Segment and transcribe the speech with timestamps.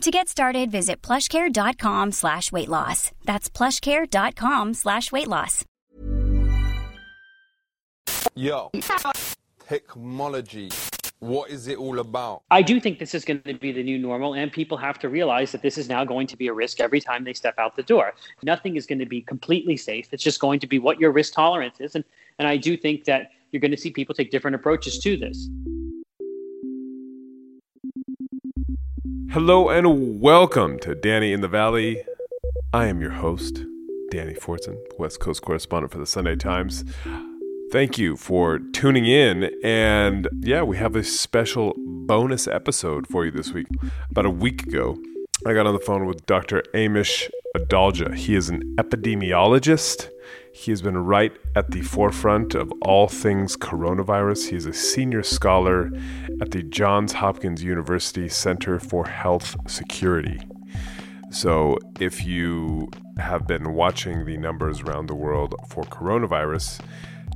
[0.00, 3.12] To get started, visit plushcare.com slash weight loss.
[3.26, 5.66] That's plushcare.com slash weight loss.
[8.34, 8.70] Yo,
[9.68, 10.70] technology.
[11.18, 12.44] What is it all about?
[12.50, 15.10] I do think this is going to be the new normal, and people have to
[15.10, 17.76] realize that this is now going to be a risk every time they step out
[17.76, 18.14] the door.
[18.42, 20.08] Nothing is going to be completely safe.
[20.12, 21.94] It's just going to be what your risk tolerance is.
[21.94, 22.04] And,
[22.38, 25.50] and I do think that you're going to see people take different approaches to this.
[29.32, 32.02] Hello and welcome to Danny in the Valley.
[32.72, 33.62] I am your host,
[34.10, 36.84] Danny Fortson, West Coast correspondent for the Sunday Times.
[37.70, 39.52] Thank you for tuning in.
[39.62, 43.68] And yeah, we have a special bonus episode for you this week.
[44.10, 44.98] About a week ago,
[45.46, 46.64] I got on the phone with Dr.
[46.74, 48.16] Amish Adalja.
[48.16, 50.08] He is an epidemiologist.
[50.52, 54.50] He has been right at the forefront of all things coronavirus.
[54.50, 55.90] He is a senior scholar
[56.40, 60.40] at the Johns Hopkins University Center for Health Security.
[61.30, 66.80] So, if you have been watching the numbers around the world for coronavirus,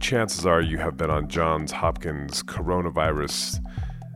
[0.00, 3.64] chances are you have been on Johns Hopkins coronavirus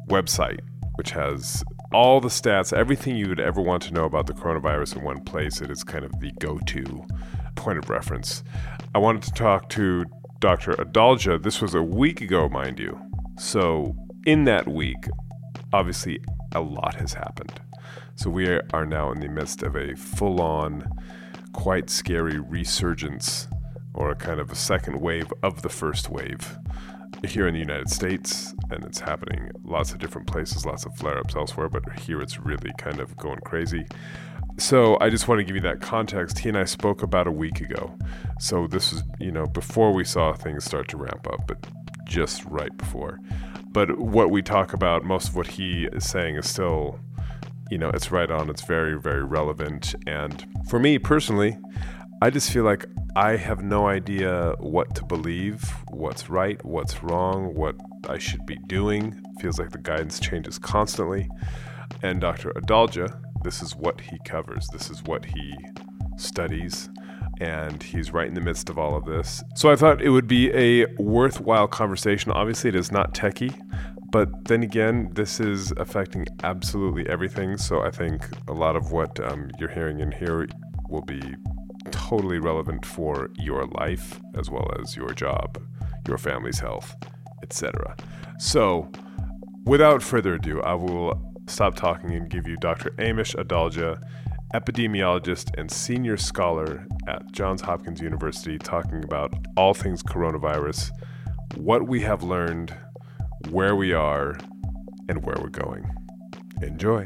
[0.08, 0.60] website,
[0.96, 4.96] which has all the stats, everything you would ever want to know about the coronavirus
[4.96, 5.60] in one place.
[5.60, 7.06] It is kind of the go to
[7.54, 8.42] point of reference.
[8.94, 10.06] I wanted to talk to
[10.40, 10.72] Dr.
[10.72, 11.42] Adalja.
[11.42, 12.98] This was a week ago, mind you.
[13.36, 13.94] So,
[14.24, 15.08] in that week,
[15.74, 16.20] obviously,
[16.54, 17.60] a lot has happened.
[18.14, 20.84] So, we are now in the midst of a full on,
[21.52, 23.46] quite scary resurgence
[23.92, 26.56] or a kind of a second wave of the first wave
[27.26, 31.18] here in the United States, and it's happening lots of different places, lots of flare
[31.18, 33.86] ups elsewhere, but here it's really kind of going crazy.
[34.58, 36.40] So I just want to give you that context.
[36.40, 37.96] He and I spoke about a week ago.
[38.40, 41.64] So this is, you know, before we saw things start to ramp up, but
[42.06, 43.20] just right before.
[43.70, 46.98] But what we talk about, most of what he is saying is still,
[47.70, 48.50] you know, it's right on.
[48.50, 49.94] It's very, very relevant.
[50.08, 51.56] And for me personally,
[52.20, 57.54] I just feel like I have no idea what to believe, what's right, what's wrong,
[57.54, 57.76] what
[58.08, 59.22] I should be doing.
[59.40, 61.28] Feels like the guidance changes constantly.
[62.02, 62.50] And Dr.
[62.50, 65.54] Adalja, this is what he covers, this is what he
[66.16, 66.88] studies,
[67.40, 69.42] and he's right in the midst of all of this.
[69.54, 72.32] So I thought it would be a worthwhile conversation.
[72.32, 73.54] Obviously, it is not techie,
[74.10, 77.56] but then again, this is affecting absolutely everything.
[77.56, 80.48] So I think a lot of what um, you're hearing in here
[80.88, 81.20] will be
[81.90, 85.62] totally relevant for your life as well as your job,
[86.06, 86.96] your family's health,
[87.42, 87.96] etc.
[88.38, 88.90] So,
[89.64, 92.90] without further ado, I will stop talking and give you Dr.
[92.98, 94.02] Amish Adalja,
[94.54, 100.90] epidemiologist and senior scholar at Johns Hopkins University, talking about all things coronavirus,
[101.56, 102.74] what we have learned,
[103.50, 104.38] where we are,
[105.08, 105.88] and where we're going.
[106.62, 107.04] Enjoy.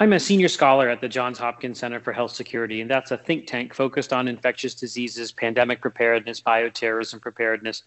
[0.00, 3.18] I'm a senior scholar at the Johns Hopkins Center for Health Security, and that's a
[3.18, 7.82] think tank focused on infectious diseases, pandemic preparedness, bioterrorism preparedness,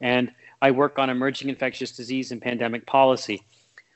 [0.00, 3.42] and I work on emerging infectious disease and pandemic policy.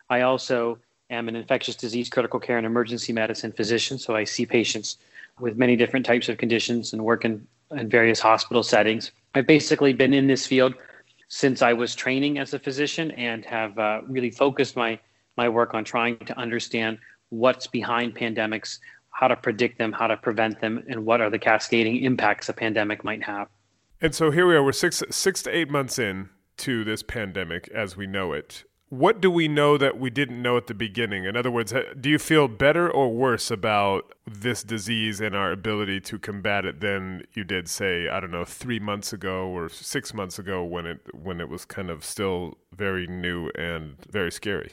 [0.09, 0.79] I also
[1.11, 4.99] am an infectious disease critical care and emergency medicine physician, so I see patients
[5.41, 9.13] with many different types of conditions and work in, in various hospital settings.
[9.35, 10.75] I've basically been in this field
[11.29, 14.99] since I was training as a physician and have uh, really focused my,
[15.37, 16.99] my work on trying to understand
[17.31, 18.79] what's behind pandemics,
[19.11, 22.53] how to predict them, how to prevent them, and what are the cascading impacts a
[22.53, 23.49] pandemic might have.
[24.01, 24.63] And so here we are.
[24.63, 26.29] We're six six to eight months in
[26.59, 28.65] to this pandemic as we know it.
[28.89, 31.25] What do we know that we didn't know at the beginning?
[31.25, 35.51] In other words, uh, do you feel better or worse about this disease and our
[35.51, 39.71] ability to combat it than you did, say, I don't know, three months ago or
[39.71, 44.31] six months ago when it when it was kind of still very new and very
[44.31, 44.73] scary?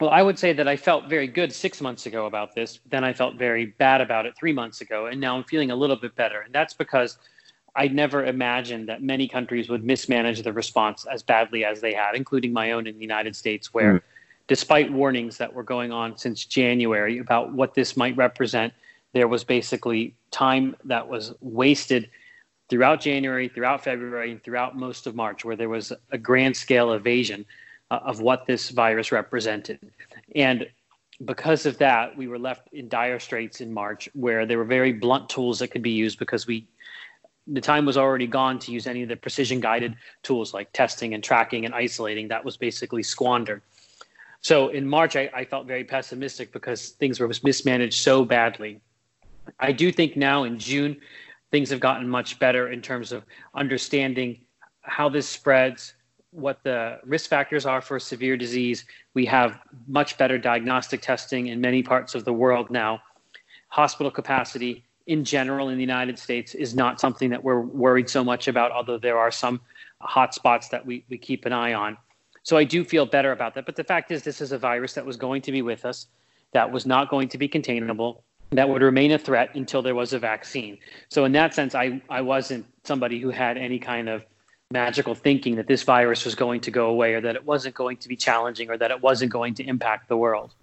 [0.00, 2.80] Well, I would say that I felt very good six months ago about this.
[2.90, 5.06] Then I felt very bad about it three months ago.
[5.06, 6.40] And now I'm feeling a little bit better.
[6.40, 7.16] And that's because
[7.76, 12.14] I never imagined that many countries would mismanage the response as badly as they had,
[12.14, 14.02] including my own in the United States, where, mm.
[14.46, 18.72] despite warnings that were going on since January about what this might represent,
[19.12, 22.10] there was basically time that was wasted
[22.68, 26.92] throughout January, throughout February, and throughout most of March, where there was a grand scale
[26.92, 27.44] evasion
[27.90, 29.78] uh, of what this virus represented.
[30.34, 30.68] And
[31.24, 34.92] because of that, we were left in dire straits in March, where there were very
[34.92, 36.66] blunt tools that could be used because we
[37.46, 41.14] the time was already gone to use any of the precision guided tools like testing
[41.14, 42.28] and tracking and isolating.
[42.28, 43.62] That was basically squandered.
[44.40, 48.80] So in March, I, I felt very pessimistic because things were mismanaged so badly.
[49.58, 50.96] I do think now in June,
[51.50, 53.24] things have gotten much better in terms of
[53.54, 54.40] understanding
[54.82, 55.94] how this spreads,
[56.30, 58.84] what the risk factors are for severe disease.
[59.14, 63.00] We have much better diagnostic testing in many parts of the world now.
[63.68, 68.24] Hospital capacity in general in the United States is not something that we're worried so
[68.24, 69.60] much about, although there are some
[70.02, 71.96] hotspots that we, we keep an eye on.
[72.42, 73.66] So I do feel better about that.
[73.66, 76.06] But the fact is, this is a virus that was going to be with us,
[76.52, 78.22] that was not going to be containable,
[78.52, 80.78] that would remain a threat until there was a vaccine.
[81.08, 84.24] So in that sense, I, I wasn't somebody who had any kind of
[84.70, 87.96] magical thinking that this virus was going to go away or that it wasn't going
[87.98, 90.54] to be challenging or that it wasn't going to impact the world.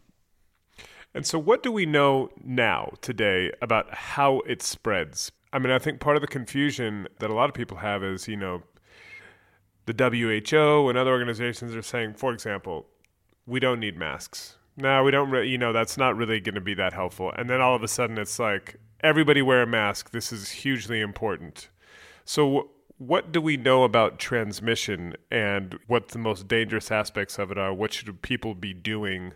[1.13, 5.31] And so, what do we know now, today, about how it spreads?
[5.53, 8.27] I mean, I think part of the confusion that a lot of people have is,
[8.27, 8.63] you know,
[9.85, 12.87] the WHO and other organizations are saying, for example,
[13.45, 14.57] we don't need masks.
[14.77, 17.33] No, we don't, you know, that's not really going to be that helpful.
[17.35, 20.11] And then all of a sudden it's like, everybody wear a mask.
[20.11, 21.69] This is hugely important.
[22.23, 27.57] So, what do we know about transmission and what the most dangerous aspects of it
[27.57, 27.73] are?
[27.73, 29.33] What should people be doing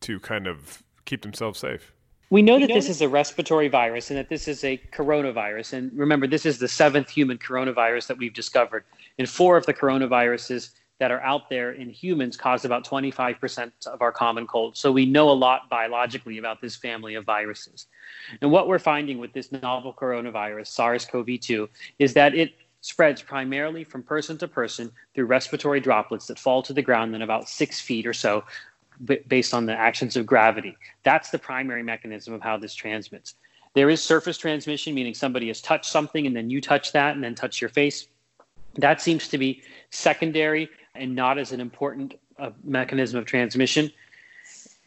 [0.00, 1.92] to kind of keep themselves safe?
[2.30, 5.74] We know that this is a respiratory virus and that this is a coronavirus.
[5.74, 8.84] And remember, this is the seventh human coronavirus that we've discovered.
[9.18, 14.00] And four of the coronaviruses that are out there in humans cause about 25% of
[14.00, 14.76] our common cold.
[14.76, 17.86] So we know a lot biologically about this family of viruses.
[18.40, 21.68] And what we're finding with this novel coronavirus, SARS CoV 2,
[21.98, 26.72] is that it spreads primarily from person to person through respiratory droplets that fall to
[26.72, 28.44] the ground in about six feet or so
[29.28, 30.76] based on the actions of gravity.
[31.02, 33.34] That's the primary mechanism of how this transmits.
[33.74, 37.24] There is surface transmission, meaning somebody has touched something and then you touch that and
[37.24, 38.06] then touch your face.
[38.76, 43.90] That seems to be secondary and not as an important uh, mechanism of transmission.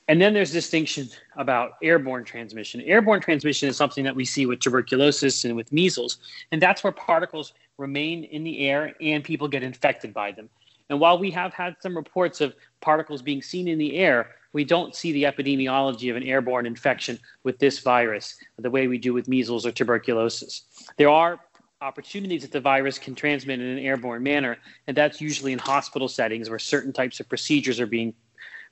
[0.09, 2.79] And then there's distinction about airborne transmission.
[2.81, 6.19] Airborne transmission is something that we see with tuberculosis and with measles,
[6.53, 10.49] and that's where particles remain in the air and people get infected by them.
[10.89, 14.63] And while we have had some reports of particles being seen in the air, we
[14.63, 19.13] don't see the epidemiology of an airborne infection with this virus the way we do
[19.13, 20.63] with measles or tuberculosis.
[20.97, 21.39] There are
[21.81, 24.57] opportunities that the virus can transmit in an airborne manner,
[24.87, 28.13] and that's usually in hospital settings where certain types of procedures are being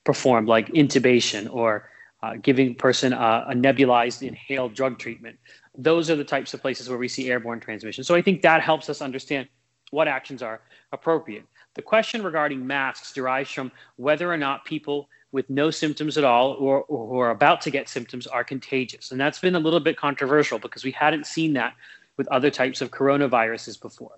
[0.04, 1.90] performed, like intubation or
[2.24, 5.38] uh, giving a person a, a nebulized inhaled drug treatment.
[5.78, 8.04] Those are the types of places where we see airborne transmission.
[8.04, 9.48] So I think that helps us understand
[9.92, 10.62] what actions are
[10.92, 11.46] appropriate.
[11.76, 16.54] The question regarding masks derives from whether or not people with no symptoms at all
[16.54, 19.12] or, or who are about to get symptoms are contagious.
[19.12, 21.74] And that's been a little bit controversial because we hadn't seen that
[22.16, 24.18] with other types of coronaviruses before.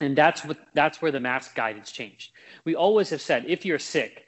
[0.00, 2.32] And that's what that's where the mask guidance changed.
[2.64, 4.26] We always have said if you're sick,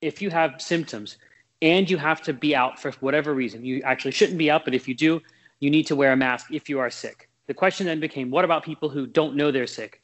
[0.00, 1.18] if you have symptoms
[1.60, 4.74] and you have to be out for whatever reason, you actually shouldn't be out, but
[4.74, 5.20] if you do,
[5.60, 7.28] you need to wear a mask if you are sick.
[7.46, 10.00] The question then became what about people who don't know they're sick?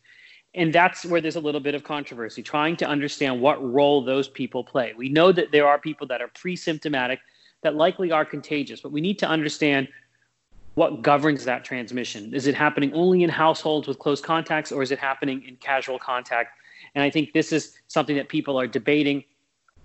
[0.54, 4.28] And that's where there's a little bit of controversy, trying to understand what role those
[4.28, 4.94] people play.
[4.96, 7.18] We know that there are people that are pre symptomatic
[7.62, 9.88] that likely are contagious, but we need to understand
[10.74, 12.34] what governs that transmission.
[12.34, 15.98] Is it happening only in households with close contacts, or is it happening in casual
[15.98, 16.50] contact?
[16.94, 19.24] And I think this is something that people are debating.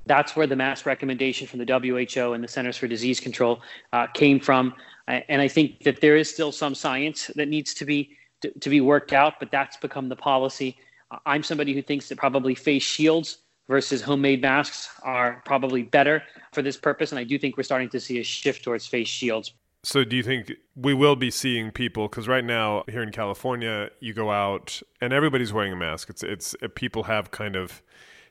[0.06, 3.62] That's where the mass recommendation from the WHO and the Centers for Disease Control
[3.94, 4.74] uh, came from.
[5.08, 8.70] And I think that there is still some science that needs to be to, to
[8.70, 10.78] be worked out, but that's become the policy.
[11.26, 16.62] I'm somebody who thinks that probably face shields versus homemade masks are probably better for
[16.62, 17.12] this purpose.
[17.12, 19.54] And I do think we're starting to see a shift towards face shields.
[19.84, 22.10] So, do you think we will be seeing people?
[22.10, 26.10] Because right now, here in California, you go out and everybody's wearing a mask.
[26.10, 27.82] It's it's uh, people have kind of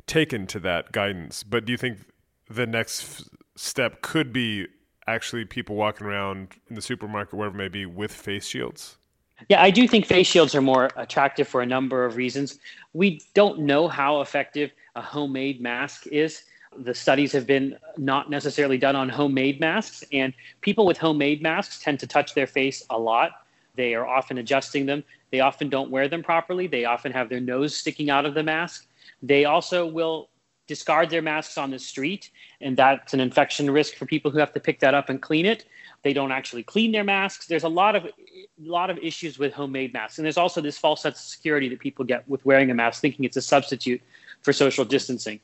[0.07, 1.43] taken to that guidance.
[1.43, 2.01] But do you think
[2.51, 4.67] the next step could be
[5.07, 8.98] actually people walking around in the supermarket, wherever it may be, with face shields?
[9.49, 12.59] Yeah, I do think face shields are more attractive for a number of reasons.
[12.93, 16.45] We don't know how effective a homemade mask is.
[16.77, 21.83] the studies have been not necessarily done on homemade masks, and people with homemade masks
[21.83, 23.47] tend to touch their face a lot.
[23.75, 25.03] They are often adjusting them.
[25.31, 26.67] They often don't wear them properly.
[26.67, 28.87] They often have their nose sticking out of the mask.
[29.23, 30.29] They also will
[30.67, 32.31] discard their masks on the street,
[32.61, 35.47] and that's an infection risk for people who have to pick that up and clean
[35.47, 35.65] it.
[36.09, 37.45] They don't actually clean their masks.
[37.45, 38.11] There's a lot of a
[38.59, 41.81] lot of issues with homemade masks, and there's also this false sense of security that
[41.81, 44.01] people get with wearing a mask, thinking it's a substitute
[44.41, 45.39] for social distancing.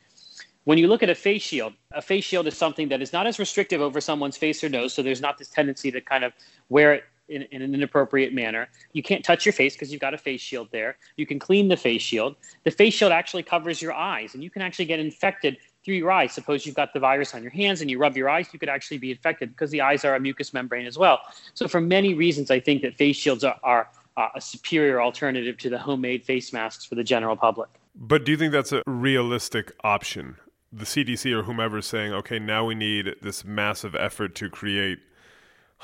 [0.65, 3.27] When you look at a face shield, a face shield is something that is not
[3.27, 6.33] as restrictive over someone's face or nose, so there's not this tendency to kind of
[6.71, 8.67] wear it in, in an inappropriate manner.
[8.95, 10.97] You can't touch your face because you've got a face shield there.
[11.19, 12.37] You can clean the face shield.
[12.65, 16.11] The face shield actually covers your eyes, and you can actually get infected through your
[16.11, 16.33] eyes.
[16.33, 18.69] Suppose you've got the virus on your hands and you rub your eyes, you could
[18.69, 21.21] actually be infected because the eyes are a mucous membrane as well.
[21.55, 25.59] So, for many reasons, I think that face shields are, are uh, a superior alternative
[25.59, 27.69] to the homemade face masks for the general public.
[27.95, 30.37] But do you think that's a realistic option?
[30.77, 34.99] the CDC or whomever saying, okay, now we need this massive effort to create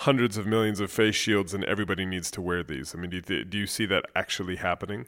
[0.00, 2.94] hundreds of millions of face shields and everybody needs to wear these.
[2.94, 5.06] I mean, do you, th- do you see that actually happening?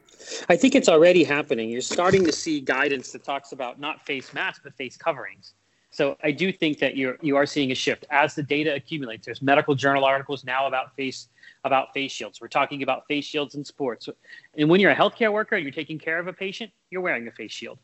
[0.49, 1.69] I think it's already happening.
[1.69, 5.55] You're starting to see guidance that talks about not face masks, but face coverings.
[5.89, 9.25] So I do think that you're you are seeing a shift as the data accumulates.
[9.25, 11.27] There's medical journal articles now about face
[11.63, 12.39] about face shields.
[12.41, 14.09] We're talking about face shields in sports.
[14.57, 17.27] And when you're a healthcare worker and you're taking care of a patient, you're wearing
[17.27, 17.79] a face shield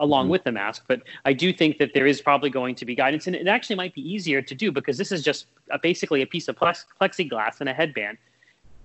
[0.00, 0.32] along mm-hmm.
[0.32, 0.84] with the mask.
[0.88, 3.76] But I do think that there is probably going to be guidance, and it actually
[3.76, 7.60] might be easier to do because this is just a, basically a piece of plexiglass
[7.60, 8.18] and a headband,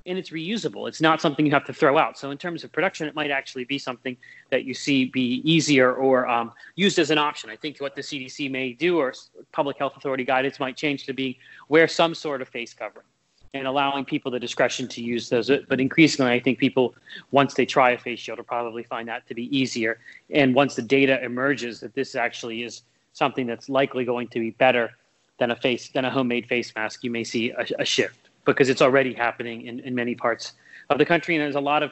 [0.05, 0.87] and it's reusable.
[0.87, 2.17] It's not something you have to throw out.
[2.17, 4.17] So in terms of production, it might actually be something
[4.49, 7.49] that you see be easier or um, used as an option.
[7.49, 9.13] I think what the CDC may do or
[9.51, 11.37] public health authority guidance might change to be
[11.67, 13.05] wear some sort of face covering
[13.53, 15.49] and allowing people the discretion to use those.
[15.67, 16.95] But increasingly, I think people,
[17.31, 19.99] once they try a face shield, will probably find that to be easier.
[20.29, 24.51] And once the data emerges that this actually is something that's likely going to be
[24.51, 24.91] better
[25.39, 28.69] than a face than a homemade face mask, you may see a, a shift because
[28.69, 30.53] it's already happening in, in many parts
[30.89, 31.35] of the country.
[31.35, 31.91] And there's a lot of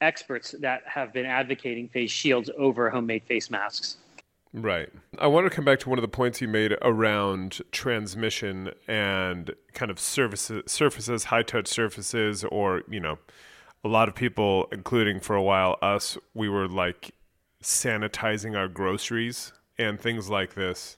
[0.00, 3.96] experts that have been advocating face shields over homemade face masks.
[4.62, 4.88] Right.
[5.18, 9.54] I want to come back to one of the points you made around transmission and
[9.72, 13.18] kind of surfaces, surfaces, high touch surfaces, or, you know,
[13.84, 17.12] a lot of people, including for a while us, we were like
[17.62, 20.96] sanitizing our groceries and things like this.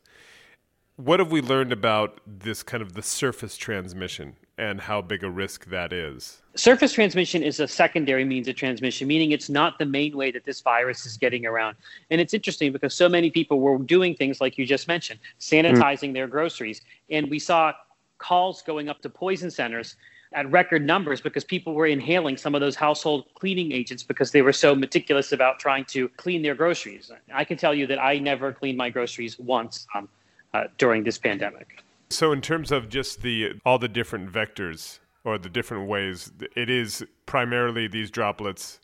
[0.96, 5.30] What have we learned about this kind of the surface transmission and how big a
[5.30, 6.42] risk that is?
[6.54, 10.44] Surface transmission is a secondary means of transmission, meaning it's not the main way that
[10.44, 11.76] this virus is getting around.
[12.10, 16.10] And it's interesting because so many people were doing things like you just mentioned, sanitizing
[16.10, 16.14] mm.
[16.14, 16.82] their groceries.
[17.08, 17.72] And we saw
[18.18, 19.96] calls going up to poison centers
[20.34, 24.42] at record numbers because people were inhaling some of those household cleaning agents because they
[24.42, 27.10] were so meticulous about trying to clean their groceries.
[27.32, 30.06] I can tell you that I never cleaned my groceries once um,
[30.52, 31.82] uh, during this pandemic.
[32.10, 36.68] So, in terms of just the all the different vectors or the different ways, it
[36.68, 38.80] is primarily these droplets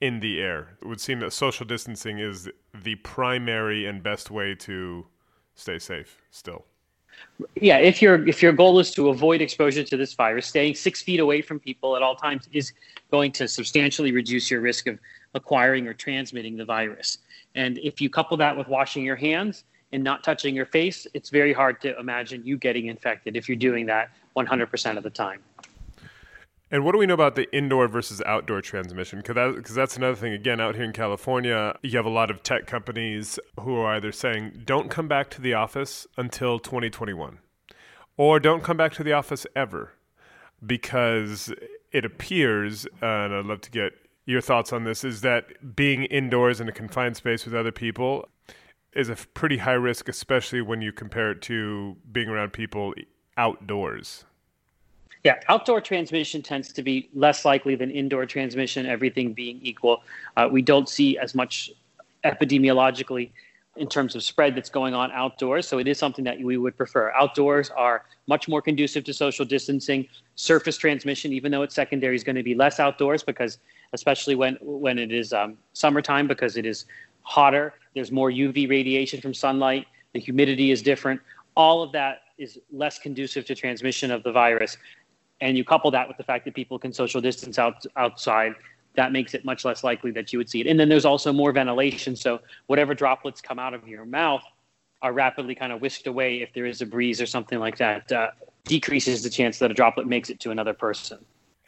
[0.00, 0.78] in the air.
[0.80, 2.48] It would seem that social distancing is
[2.82, 5.06] the primary and best way to
[5.54, 6.22] stay safe.
[6.30, 6.64] Still.
[7.54, 11.02] Yeah, if your if your goal is to avoid exposure to this virus, staying six
[11.02, 12.72] feet away from people at all times is
[13.10, 14.98] going to substantially reduce your risk of
[15.34, 17.18] acquiring or transmitting the virus.
[17.54, 19.64] And if you couple that with washing your hands
[19.94, 23.56] and not touching your face, it's very hard to imagine you getting infected if you're
[23.56, 25.40] doing that 100% of the time.
[26.70, 29.20] And what do we know about the indoor versus outdoor transmission?
[29.20, 30.32] Because that, that's another thing.
[30.32, 34.10] Again, out here in California, you have a lot of tech companies who are either
[34.10, 37.38] saying, don't come back to the office until 2021,
[38.16, 39.92] or don't come back to the office ever,
[40.66, 41.54] because
[41.92, 43.92] it appears, and I'd love to get
[44.26, 48.28] your thoughts on this, is that being indoors in a confined space with other people
[48.94, 52.94] is a pretty high risk, especially when you compare it to being around people
[53.36, 54.24] outdoors.
[55.24, 60.02] Yeah, outdoor transmission tends to be less likely than indoor transmission, everything being equal.
[60.36, 61.70] Uh, we don't see as much
[62.24, 63.30] epidemiologically
[63.76, 65.66] in terms of spread that's going on outdoors.
[65.66, 67.10] So it is something that we would prefer.
[67.12, 70.06] Outdoors are much more conducive to social distancing.
[70.36, 73.58] Surface transmission, even though it's secondary, is going to be less outdoors because,
[73.92, 76.84] especially when when it is um, summertime, because it is
[77.24, 79.86] hotter there's more UV radiation from sunlight.
[80.12, 81.20] The humidity is different.
[81.56, 84.76] All of that is less conducive to transmission of the virus.
[85.40, 88.54] And you couple that with the fact that people can social distance out, outside,
[88.96, 90.66] that makes it much less likely that you would see it.
[90.66, 92.16] And then there's also more ventilation.
[92.16, 94.42] So whatever droplets come out of your mouth
[95.02, 98.10] are rapidly kind of whisked away if there is a breeze or something like that,
[98.10, 98.30] uh,
[98.64, 101.18] decreases the chance that a droplet makes it to another person.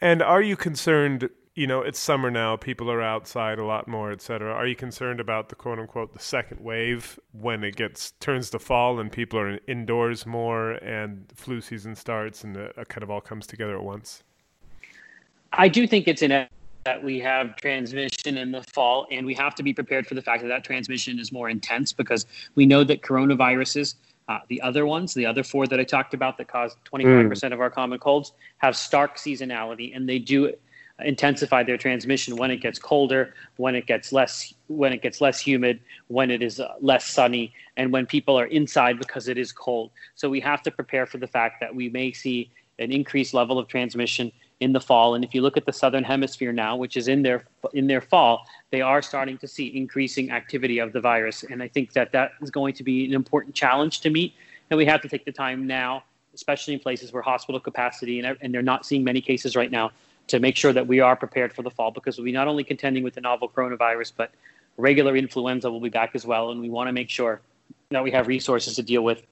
[0.01, 4.11] And are you concerned you know, it's summer now, people are outside a lot more,
[4.11, 4.53] et cetera.
[4.53, 8.59] Are you concerned about the quote unquote the second wave when it gets turns to
[8.59, 13.21] fall and people are indoors more and flu season starts and it kind of all
[13.21, 14.21] comes together at once?
[15.51, 19.55] I do think it's inevitable that we have transmission in the fall, and we have
[19.55, 22.83] to be prepared for the fact that that transmission is more intense because we know
[22.83, 23.95] that coronaviruses,
[24.29, 27.51] uh, the other ones, the other four that I talked about that cause 25% mm.
[27.51, 30.53] of our common colds, have stark seasonality, and they do
[31.05, 35.39] intensify their transmission when it gets colder, when it gets less when it gets less
[35.39, 39.51] humid, when it is uh, less sunny, and when people are inside because it is
[39.51, 39.91] cold.
[40.15, 42.49] So we have to prepare for the fact that we may see
[42.79, 45.15] an increased level of transmission in the fall.
[45.15, 48.01] And if you look at the southern hemisphere now, which is in their in their
[48.01, 51.43] fall, they are starting to see increasing activity of the virus.
[51.43, 54.33] And I think that that is going to be an important challenge to meet.
[54.69, 58.37] And we have to take the time now, especially in places where hospital capacity and,
[58.41, 59.91] and they're not seeing many cases right now,
[60.27, 62.63] to make sure that we are prepared for the fall because we'll be not only
[62.63, 64.31] contending with the novel coronavirus, but
[64.77, 66.51] regular influenza will be back as well.
[66.51, 67.41] And we want to make sure
[67.89, 69.23] that we have resources to deal with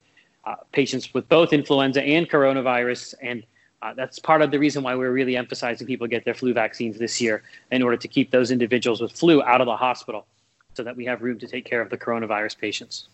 [0.44, 3.14] uh, patients with both influenza and coronavirus.
[3.22, 3.44] And
[3.82, 6.98] uh, that's part of the reason why we're really emphasizing people get their flu vaccines
[6.98, 10.26] this year in order to keep those individuals with flu out of the hospital
[10.74, 13.08] so that we have room to take care of the coronavirus patients.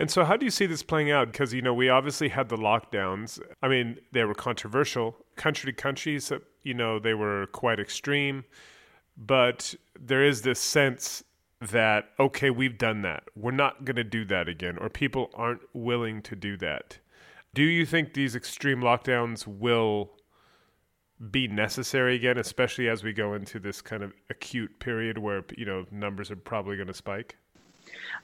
[0.00, 1.30] And so, how do you see this playing out?
[1.30, 3.38] Because, you know, we obviously had the lockdowns.
[3.62, 5.14] I mean, they were controversial.
[5.36, 8.44] Country to country, so, you know, they were quite extreme.
[9.18, 11.22] But there is this sense
[11.60, 13.24] that, okay, we've done that.
[13.36, 16.98] We're not going to do that again, or people aren't willing to do that.
[17.52, 20.12] Do you think these extreme lockdowns will
[21.30, 25.66] be necessary again, especially as we go into this kind of acute period where, you
[25.66, 27.36] know, numbers are probably going to spike?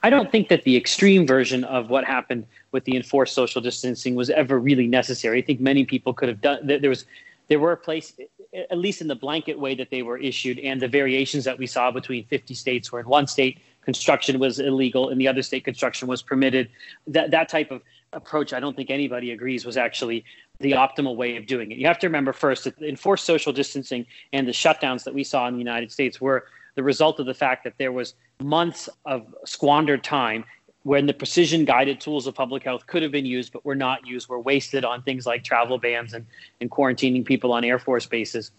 [0.03, 4.15] I don't think that the extreme version of what happened with the enforced social distancing
[4.15, 5.39] was ever really necessary.
[5.39, 6.59] I think many people could have done.
[6.65, 7.05] There was,
[7.47, 8.13] there were a place,
[8.53, 11.67] at least in the blanket way that they were issued, and the variations that we
[11.67, 15.63] saw between 50 states, where in one state construction was illegal, in the other state
[15.63, 16.69] construction was permitted.
[17.07, 17.81] That that type of
[18.13, 20.25] approach, I don't think anybody agrees was actually
[20.59, 21.77] the optimal way of doing it.
[21.77, 25.47] You have to remember first that enforced social distancing and the shutdowns that we saw
[25.47, 29.33] in the United States were the result of the fact that there was months of
[29.45, 30.43] squandered time
[30.83, 34.05] when the precision guided tools of public health could have been used but were not
[34.07, 36.25] used, were wasted on things like travel bans and,
[36.61, 38.51] and quarantining people on Air Force bases.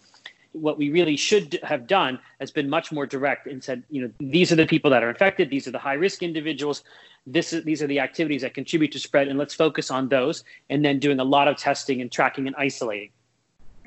[0.51, 4.11] What we really should have done has been much more direct and said, you know,
[4.19, 6.83] these are the people that are infected, these are the high risk individuals,
[7.25, 10.43] this is, these are the activities that contribute to spread, and let's focus on those,
[10.69, 13.09] and then doing a lot of testing and tracking and isolating.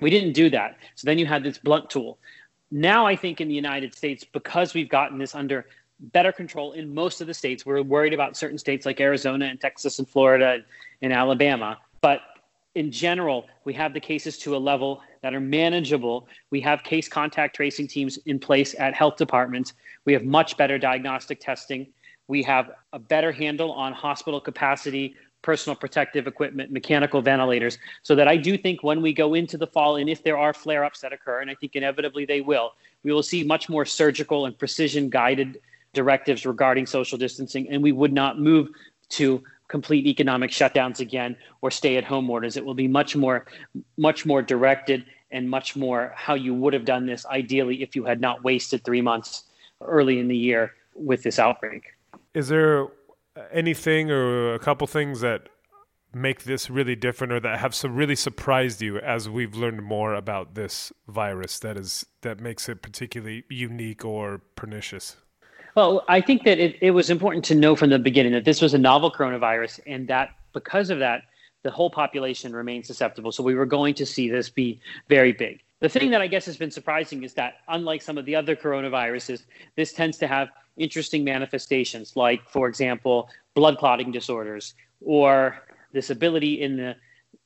[0.00, 0.78] We didn't do that.
[0.94, 2.18] So then you had this blunt tool.
[2.70, 5.66] Now, I think in the United States, because we've gotten this under
[6.03, 9.61] better control in most of the states, we're worried about certain states like Arizona and
[9.61, 10.62] Texas and Florida
[11.01, 11.79] and Alabama.
[12.01, 12.21] But
[12.75, 16.27] in general, we have the cases to a level that are manageable.
[16.51, 19.75] We have case contact tracing teams in place at health departments.
[20.05, 21.87] We have much better diagnostic testing.
[22.27, 28.27] We have a better handle on hospital capacity, personal protective equipment, mechanical ventilators, so that
[28.29, 31.01] I do think when we go into the fall, and if there are flare ups
[31.01, 34.57] that occur, and I think inevitably they will, we will see much more surgical and
[34.57, 35.61] precision guided
[35.92, 38.68] directives regarding social distancing, and we would not move
[39.11, 42.57] to complete economic shutdowns again or stay at home orders.
[42.57, 43.46] It will be much more,
[43.96, 48.05] much more directed and much more how you would have done this ideally if you
[48.05, 49.44] had not wasted three months
[49.81, 51.85] early in the year with this outbreak.
[52.35, 52.88] Is there
[53.50, 55.48] anything or a couple things that
[56.14, 60.14] make this really different or that have some really surprised you as we've learned more
[60.14, 65.16] about this virus that is that makes it particularly unique or pernicious?
[65.75, 68.61] Well, I think that it, it was important to know from the beginning that this
[68.61, 71.23] was a novel coronavirus and that because of that,
[71.63, 73.33] the whole population remains susceptible.
[73.33, 75.63] So we were going to see this be very big.
[75.81, 78.55] The thing that I guess has been surprising is that, unlike some of the other
[78.55, 79.45] coronaviruses,
[79.77, 85.59] this tends to have interesting manifestations, like, for example, blood clotting disorders or
[85.93, 86.97] this ability in the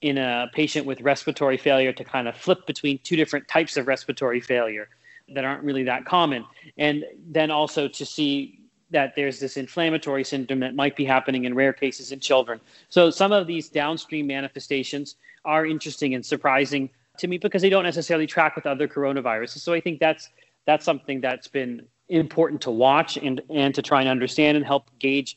[0.03, 3.87] in a patient with respiratory failure to kind of flip between two different types of
[3.87, 4.89] respiratory failure
[5.35, 6.45] that aren't really that common.
[6.79, 8.61] And then also to see
[8.91, 12.61] that there's this inflammatory syndrome that might be happening in rare cases in children.
[12.89, 17.85] So some of these downstream manifestations are interesting and surprising to me because they don't
[17.85, 19.59] necessarily track with other coronaviruses.
[19.59, 20.29] So I think that's
[20.67, 24.91] that's something that's been important to watch and and to try and understand and help
[24.99, 25.37] gauge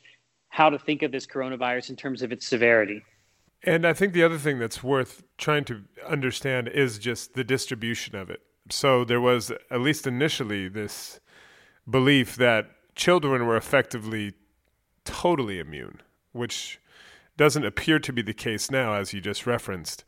[0.50, 3.04] how to think of this coronavirus in terms of its severity.
[3.64, 8.16] And I think the other thing that's worth trying to understand is just the distribution
[8.16, 8.42] of it.
[8.70, 11.20] So there was at least initially this
[11.90, 14.34] belief that children were effectively
[15.06, 16.02] totally immune,
[16.34, 16.80] which
[17.38, 20.04] doesn't appear to be the case now as you just referenced.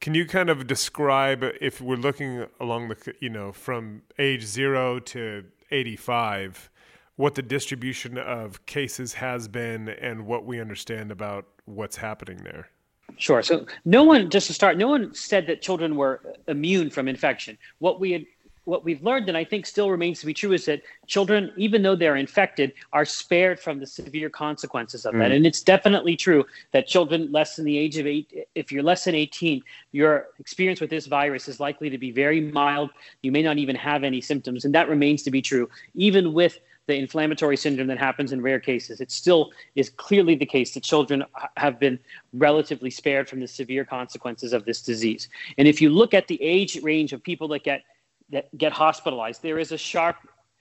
[0.00, 4.98] Can you kind of describe if we're looking along the, you know, from age zero
[4.98, 6.70] to 85,
[7.16, 12.68] what the distribution of cases has been and what we understand about what's happening there?
[13.18, 13.42] Sure.
[13.42, 17.56] So no one, just to start, no one said that children were immune from infection.
[17.78, 18.26] What we had
[18.64, 21.82] what we've learned, and I think still remains to be true, is that children, even
[21.82, 25.18] though they're infected, are spared from the severe consequences of mm.
[25.18, 25.32] that.
[25.32, 29.04] And it's definitely true that children less than the age of eight, if you're less
[29.04, 32.90] than 18, your experience with this virus is likely to be very mild.
[33.22, 34.64] You may not even have any symptoms.
[34.64, 38.58] And that remains to be true, even with the inflammatory syndrome that happens in rare
[38.58, 39.00] cases.
[39.00, 41.24] It still is clearly the case that children
[41.56, 41.98] have been
[42.32, 45.28] relatively spared from the severe consequences of this disease.
[45.58, 47.82] And if you look at the age range of people that get
[48.30, 50.16] that get hospitalized, there is a sharp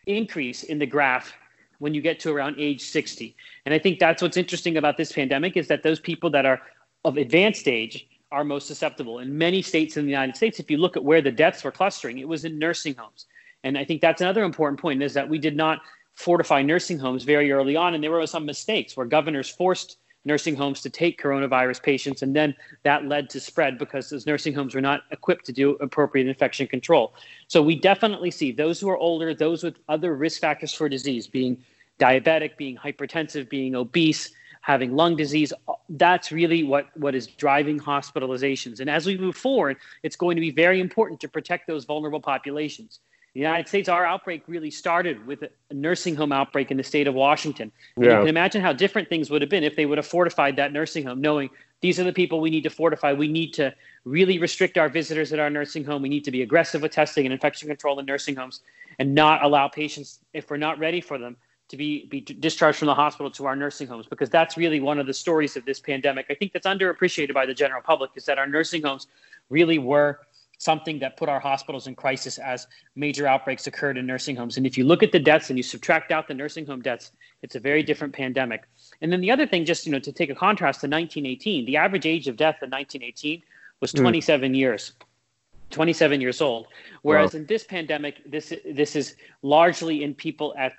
[0.05, 1.33] increase in the graph
[1.79, 3.35] when you get to around age 60.
[3.65, 6.61] And I think that's what's interesting about this pandemic is that those people that are
[7.05, 9.19] of advanced age are most susceptible.
[9.19, 11.71] In many states in the United States, if you look at where the deaths were
[11.71, 13.25] clustering, it was in nursing homes.
[13.63, 15.81] And I think that's another important point is that we did not
[16.21, 17.93] fortify nursing homes very early on.
[17.93, 22.35] And there were some mistakes where governors forced nursing homes to take coronavirus patients, and
[22.35, 26.27] then that led to spread because those nursing homes were not equipped to do appropriate
[26.27, 27.13] infection control.
[27.47, 31.25] So we definitely see those who are older, those with other risk factors for disease,
[31.25, 31.57] being
[31.99, 34.31] diabetic, being hypertensive, being obese,
[34.61, 35.51] having lung disease.
[35.89, 38.79] That's really what, what is driving hospitalizations.
[38.79, 42.21] And as we move forward, it's going to be very important to protect those vulnerable
[42.21, 42.99] populations
[43.33, 47.07] the United States, our outbreak really started with a nursing home outbreak in the state
[47.07, 47.71] of Washington.
[47.95, 48.03] Yeah.
[48.03, 50.73] You can imagine how different things would have been if they would have fortified that
[50.73, 53.13] nursing home, knowing these are the people we need to fortify.
[53.13, 56.01] We need to really restrict our visitors at our nursing home.
[56.01, 58.61] We need to be aggressive with testing and infection control in nursing homes
[58.99, 61.37] and not allow patients, if we're not ready for them,
[61.69, 64.99] to be, be discharged from the hospital to our nursing homes because that's really one
[64.99, 66.25] of the stories of this pandemic.
[66.29, 69.07] I think that's underappreciated by the general public is that our nursing homes
[69.49, 70.19] really were
[70.61, 74.57] something that put our hospitals in crisis as major outbreaks occurred in nursing homes.
[74.57, 77.13] And if you look at the deaths and you subtract out the nursing home deaths,
[77.41, 78.67] it's a very different pandemic.
[79.01, 81.77] And then the other thing, just you know, to take a contrast to 1918, the
[81.77, 83.41] average age of death in 1918
[83.79, 84.01] was hmm.
[84.01, 84.55] 27 mm.
[84.55, 84.93] years.
[85.71, 86.67] 27 years old,
[87.01, 87.39] whereas wow.
[87.39, 90.73] in this pandemic, this this is largely in people at,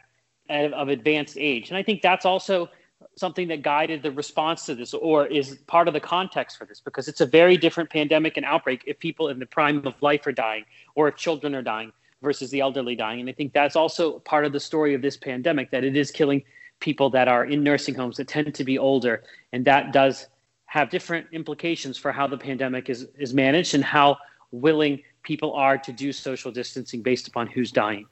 [0.51, 2.69] at of advanced age, and I think that's also
[3.17, 6.81] something that guided the response to this or is part of the context for this
[6.81, 10.27] because it's a very different pandemic and outbreak if people in the prime of life
[10.27, 13.21] are dying or if children are dying versus the elderly dying.
[13.21, 16.11] And i think that's also part of the story of this pandemic that it is
[16.11, 16.43] killing
[16.81, 19.23] people that are in nursing homes that tend to be older.
[19.53, 20.27] And that does
[20.67, 24.19] have different implications for how the pandemic is, is managed and how
[24.51, 28.07] willing people are to do social distancing based upon who's dying.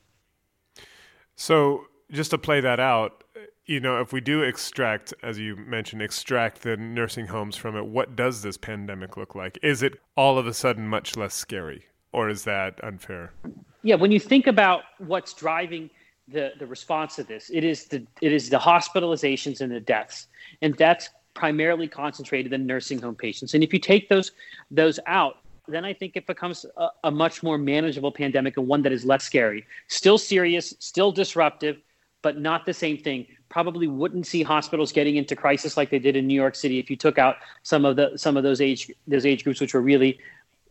[1.37, 3.20] So just to play that out
[3.71, 7.87] you know, if we do extract, as you mentioned, extract the nursing homes from it,
[7.87, 9.61] what does this pandemic look like?
[9.63, 13.33] Is it all of a sudden much less scary, or is that unfair?
[13.85, 15.89] Yeah, when you think about what's driving
[16.27, 20.27] the, the response to this, it is the it is the hospitalizations and the deaths,
[20.63, 23.55] and that's primarily concentrated in nursing home patients.
[23.55, 24.33] And if you take those
[24.73, 25.37] those out,
[25.69, 29.05] then I think it becomes a, a much more manageable pandemic and one that is
[29.05, 29.65] less scary.
[29.87, 31.77] Still serious, still disruptive,
[32.21, 36.17] but not the same thing probably wouldn't see hospitals getting into crisis like they did
[36.17, 38.91] in New York City if you took out some of the some of those age
[39.07, 40.19] those age groups which were really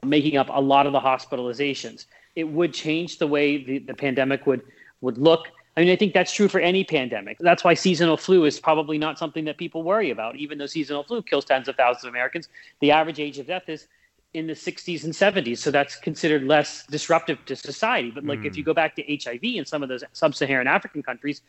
[0.03, 2.05] making up a lot of the hospitalizations.
[2.35, 4.63] It would change the way the, the pandemic would
[5.01, 5.47] would look.
[5.77, 7.37] I mean, I think that's true for any pandemic.
[7.39, 11.03] That's why seasonal flu is probably not something that people worry about, even though seasonal
[11.03, 12.49] flu kills tens of thousands of Americans.
[12.79, 13.87] The average age of death is
[14.33, 18.11] in the 60s and 70s, so that's considered less disruptive to society.
[18.11, 18.45] But like mm.
[18.45, 21.41] if you go back to HIV in some of those sub-Saharan African countries,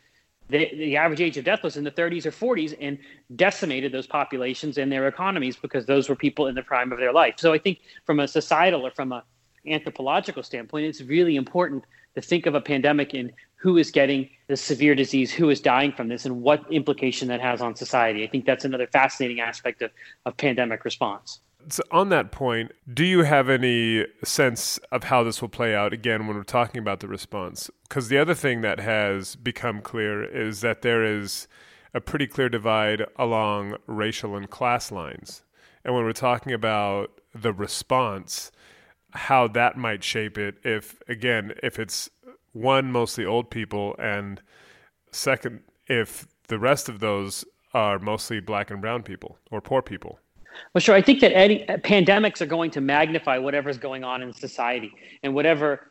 [0.51, 2.97] the, the average age of death was in the 30s or 40s and
[3.35, 7.13] decimated those populations and their economies because those were people in the prime of their
[7.13, 7.35] life.
[7.37, 9.23] So I think from a societal or from a
[9.65, 11.85] anthropological standpoint, it's really important
[12.15, 15.91] to think of a pandemic in who is getting the severe disease, who is dying
[15.91, 18.23] from this, and what implication that has on society.
[18.23, 19.91] I think that's another fascinating aspect of,
[20.25, 21.39] of pandemic response.
[21.69, 25.93] So on that point, do you have any sense of how this will play out
[25.93, 27.69] again when we're talking about the response?
[27.83, 31.47] Because the other thing that has become clear is that there is
[31.93, 35.43] a pretty clear divide along racial and class lines.
[35.83, 38.51] And when we're talking about the response,
[39.11, 42.09] how that might shape it if, again, if it's
[42.53, 44.41] one, mostly old people, and
[45.11, 50.19] second, if the rest of those are mostly black and brown people or poor people.
[50.73, 50.95] Well, sure.
[50.95, 54.93] I think that any, uh, pandemics are going to magnify whatever's going on in society,
[55.23, 55.87] and whatever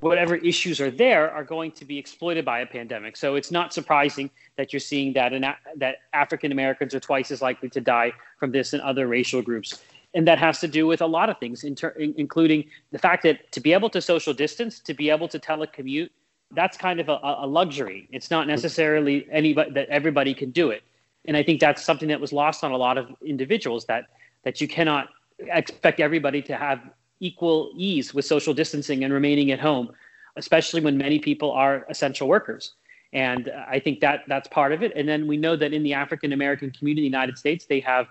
[0.00, 3.16] whatever issues are there are going to be exploited by a pandemic.
[3.16, 5.42] So it's not surprising that you're seeing that in,
[5.76, 9.80] that African Americans are twice as likely to die from this than other racial groups.
[10.14, 13.50] and that has to do with a lot of things, ter- including the fact that
[13.52, 16.10] to be able to social distance, to be able to telecommute,
[16.54, 18.08] that's kind of a, a luxury.
[18.12, 20.82] It's not necessarily anybody that everybody can do it,
[21.26, 24.06] and I think that's something that was lost on a lot of individuals that
[24.44, 25.08] that you cannot
[25.38, 26.80] expect everybody to have
[27.20, 29.92] equal ease with social distancing and remaining at home,
[30.36, 32.72] especially when many people are essential workers.
[33.12, 34.92] And I think that that's part of it.
[34.96, 37.80] And then we know that in the African American community in the United States, they
[37.80, 38.08] have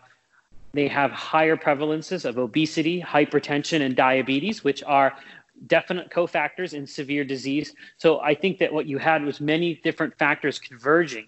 [0.74, 5.14] they have higher prevalences of obesity, hypertension, and diabetes, which are
[5.68, 7.76] definite cofactors in severe disease.
[7.98, 11.28] So I think that what you had was many different factors converging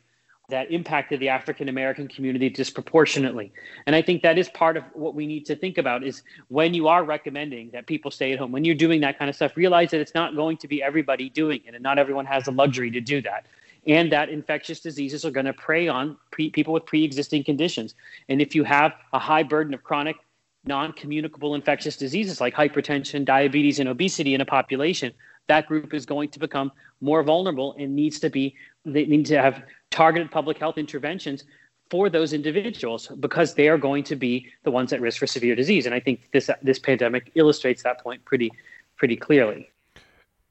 [0.54, 3.52] that impacted the African American community disproportionately.
[3.88, 6.76] And I think that is part of what we need to think about is when
[6.76, 9.58] you are recommending that people stay at home, when you're doing that kind of stuff,
[9.58, 12.52] realize that it's not going to be everybody doing it and not everyone has the
[12.52, 13.48] luxury to do that.
[13.88, 17.96] And that infectious diseases are going to prey on pre- people with pre existing conditions.
[18.30, 20.18] And if you have a high burden of chronic
[20.66, 25.14] non communicable infectious diseases like hypertension, diabetes, and obesity in a population,
[25.48, 29.42] that group is going to become more vulnerable and needs to be, they need to
[29.42, 31.44] have targeted public health interventions
[31.90, 35.56] for those individuals because they are going to be the ones at risk for severe
[35.56, 35.86] disease.
[35.86, 38.52] And I think this this pandemic illustrates that point pretty
[38.98, 39.70] pretty clearly.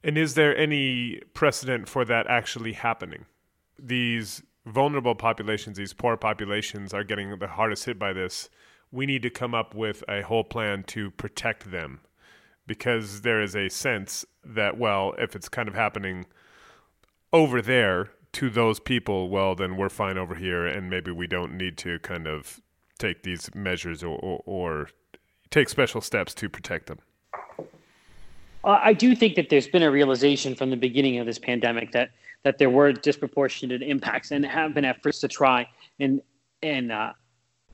[0.04, 3.26] And is there any precedent for that actually happening?
[3.78, 8.48] These vulnerable populations, these poor populations, are getting the hardest hit by this.
[8.90, 12.00] We need to come up with a whole plan to protect them
[12.66, 16.26] because there is a sense that, well, if it's kind of happening
[17.32, 21.56] over there, to those people, well, then we're fine over here, and maybe we don't
[21.56, 22.60] need to kind of
[22.98, 24.88] take these measures or, or, or
[25.50, 26.98] take special steps to protect them?
[28.64, 32.10] I do think that there's been a realization from the beginning of this pandemic that
[32.44, 35.68] that there were disproportionate impacts and have been efforts to try
[35.98, 36.22] and
[36.62, 37.12] and uh,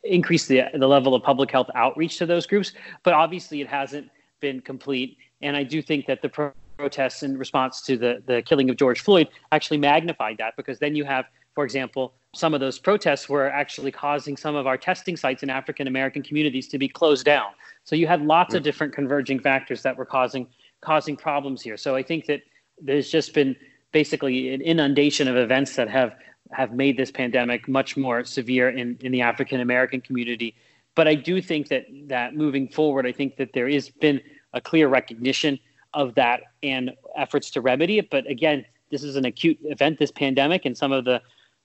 [0.03, 2.73] increase the the level of public health outreach to those groups.
[3.03, 4.09] But obviously, it hasn't
[4.41, 5.19] been complete.
[5.43, 9.01] And I do think that the protests in response to the, the killing of George
[9.01, 13.51] Floyd actually magnified that because then you have, for example, some of those protests were
[13.51, 17.51] actually causing some of our testing sites in African American communities to be closed down.
[17.85, 18.65] So you had lots of hmm.
[18.65, 20.47] different converging factors that were causing
[20.81, 21.77] causing problems here.
[21.77, 22.43] So I think that
[22.81, 23.57] there's just been
[23.91, 26.15] basically an inundation of events that have
[26.53, 30.55] have made this pandemic much more severe in, in the African American community.
[30.95, 34.21] But I do think that that moving forward, I think that there has been
[34.53, 35.59] a clear recognition
[35.95, 38.11] of that and efforts to remedy it.
[38.11, 41.23] But again, this is an acute event, this pandemic, and some of the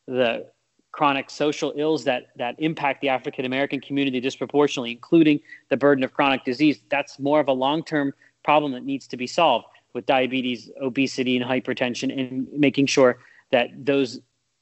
[0.08, 0.48] the
[0.92, 6.14] chronic social ills that that impact the African American community disproportionately, including the burden of
[6.14, 6.80] chronic disease.
[6.90, 11.38] That's more of a long term problem that needs to be solved with diabetes, obesity,
[11.38, 13.20] and hypertension, and making sure
[13.52, 14.20] that those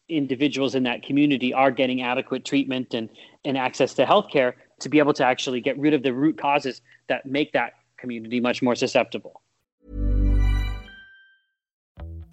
[0.10, 3.10] individuals in that community are getting adequate treatment and,
[3.46, 6.82] and access to healthcare to be able to actually get rid of the root causes
[7.08, 9.42] that make that community much more susceptible.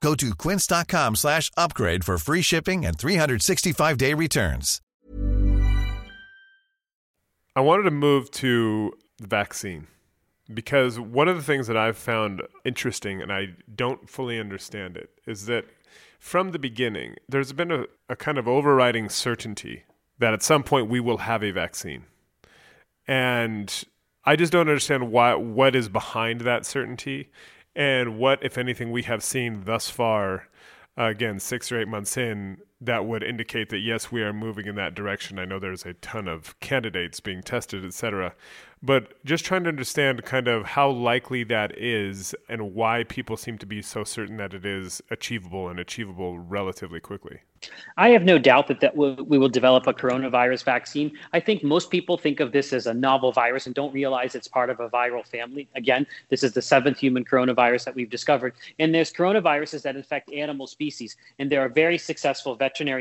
[0.00, 4.80] Go to quince.com slash upgrade for free shipping and 365-day returns.
[7.56, 9.88] I wanted to move to the vaccine
[10.52, 15.10] because one of the things that I've found interesting, and I don't fully understand it,
[15.26, 15.66] is that
[16.18, 19.84] from the beginning, there's been a, a kind of overriding certainty
[20.18, 22.04] that at some point we will have a vaccine.
[23.06, 23.84] And
[24.24, 27.30] I just don't understand why what is behind that certainty
[27.80, 30.48] and what, if anything, we have seen thus far.
[30.98, 34.66] Uh, again, six or eight months in, that would indicate that yes, we are moving
[34.66, 35.38] in that direction.
[35.38, 38.34] I know there's a ton of candidates being tested, et cetera,
[38.82, 43.58] but just trying to understand kind of how likely that is and why people seem
[43.58, 47.40] to be so certain that it is achievable and achievable relatively quickly.
[47.98, 51.12] I have no doubt that, that we will develop a coronavirus vaccine.
[51.34, 54.48] I think most people think of this as a novel virus and don't realize it's
[54.48, 55.68] part of a viral family.
[55.74, 58.54] Again, this is the seventh human coronavirus that we've discovered.
[58.78, 61.18] And there's coronaviruses that infect animal species.
[61.38, 62.56] And there are very successful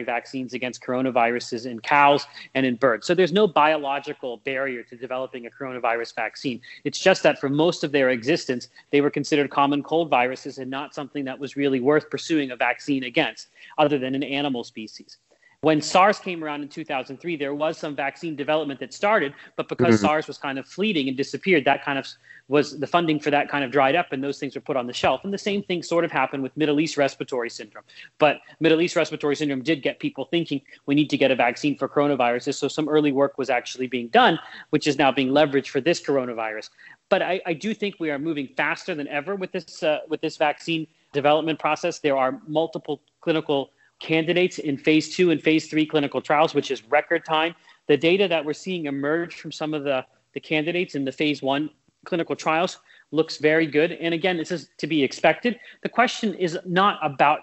[0.06, 3.08] vaccines against coronaviruses in cows and in birds.
[3.08, 6.62] So there's no biological barrier to developing a coronavirus vaccine.
[6.84, 10.70] It's just that for most of their existence, they were considered common cold viruses and
[10.70, 15.18] not something that was really worth pursuing a vaccine against, other than an animal species.
[15.62, 19.96] When SARS came around in 2003, there was some vaccine development that started, but because
[19.96, 20.06] mm-hmm.
[20.06, 22.08] SARS was kind of fleeting and disappeared, that kind of
[22.48, 24.88] was the funding for that kind of dried up and those things were put on
[24.88, 25.26] the shelf.
[25.26, 27.84] And the same thing sort of happened with Middle East respiratory syndrome.
[28.20, 31.78] But Middle East respiratory syndrome did get people thinking we need to get a vaccine
[31.78, 32.56] for coronaviruses.
[32.56, 36.02] So some early work was actually being done, which is now being leveraged for this
[36.02, 36.70] coronavirus.
[37.10, 40.22] But I, I do think we are moving faster than ever with this uh, with
[40.22, 42.00] this vaccine development process.
[42.00, 46.84] There are multiple clinical candidates in phase two and phase three clinical trials, which is
[46.86, 47.56] record time.
[47.88, 51.42] The data that we're seeing emerge from some of the, the candidates in the phase
[51.42, 51.70] one
[52.06, 52.80] clinical trials
[53.12, 53.92] looks very good.
[53.94, 55.60] And again, this is to be expected.
[55.84, 57.42] The question is not about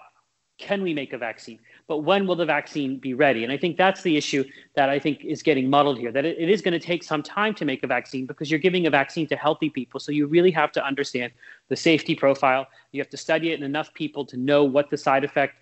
[0.57, 3.43] can we make a vaccine, but when will the vaccine be ready?
[3.43, 4.43] And I think that's the issue
[4.75, 7.21] that I think is getting muddled here, that it, it is going to take some
[7.21, 9.99] time to make a vaccine because you're giving a vaccine to healthy people.
[9.99, 11.31] So you really have to understand
[11.69, 12.65] the safety profile.
[12.91, 15.57] You have to study it in enough people to know what the side effect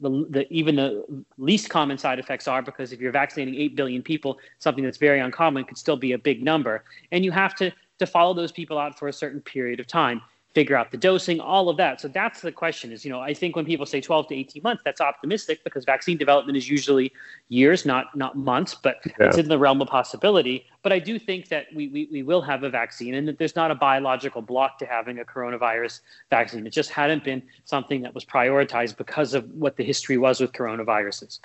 [0.00, 4.02] the, the, even the least common side effects are because if you're vaccinating 8 billion
[4.02, 6.84] people something that's very uncommon could still be a big number.
[7.12, 10.20] And you have to to follow those people out for a certain period of time
[10.54, 12.00] figure out the dosing, all of that.
[12.00, 14.62] So that's the question is, you know, I think when people say 12 to 18
[14.62, 17.12] months, that's optimistic because vaccine development is usually
[17.48, 19.28] years, not not months, but yeah.
[19.28, 20.66] it's in the realm of possibility.
[20.82, 23.56] But I do think that we, we, we will have a vaccine and that there's
[23.56, 26.66] not a biological block to having a coronavirus vaccine.
[26.66, 30.52] It just hadn't been something that was prioritized because of what the history was with
[30.52, 31.40] coronaviruses.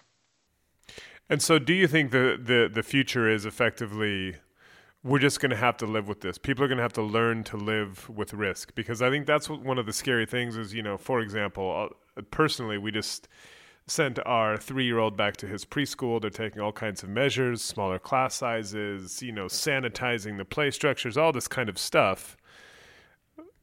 [1.30, 4.36] And so do you think the, the, the future is effectively
[5.04, 6.38] we're just going to have to live with this.
[6.38, 9.50] People are going to have to learn to live with risk because I think that's
[9.50, 13.28] what, one of the scary things is, you know, for example, uh, personally, we just
[13.86, 16.22] sent our three year old back to his preschool.
[16.22, 21.18] They're taking all kinds of measures, smaller class sizes, you know, sanitizing the play structures,
[21.18, 22.38] all this kind of stuff.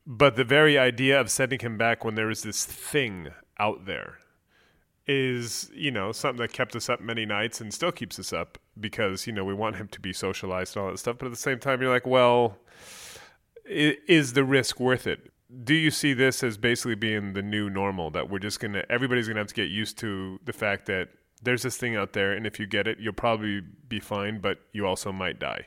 [0.07, 4.19] But the very idea of sending him back when there is this thing out there
[5.07, 8.59] is you know something that kept us up many nights and still keeps us up
[8.81, 11.31] because you know we want him to be socialized and all that stuff but at
[11.31, 12.57] the same time you're like well
[13.65, 15.31] is the risk worth it
[15.65, 19.29] do you see this as basically being the new normal that we're just gonna everybody's
[19.29, 21.09] gonna have to get used to the fact that
[21.43, 24.59] there's this thing out there and if you get it you'll probably be fine but
[24.73, 25.67] you also might die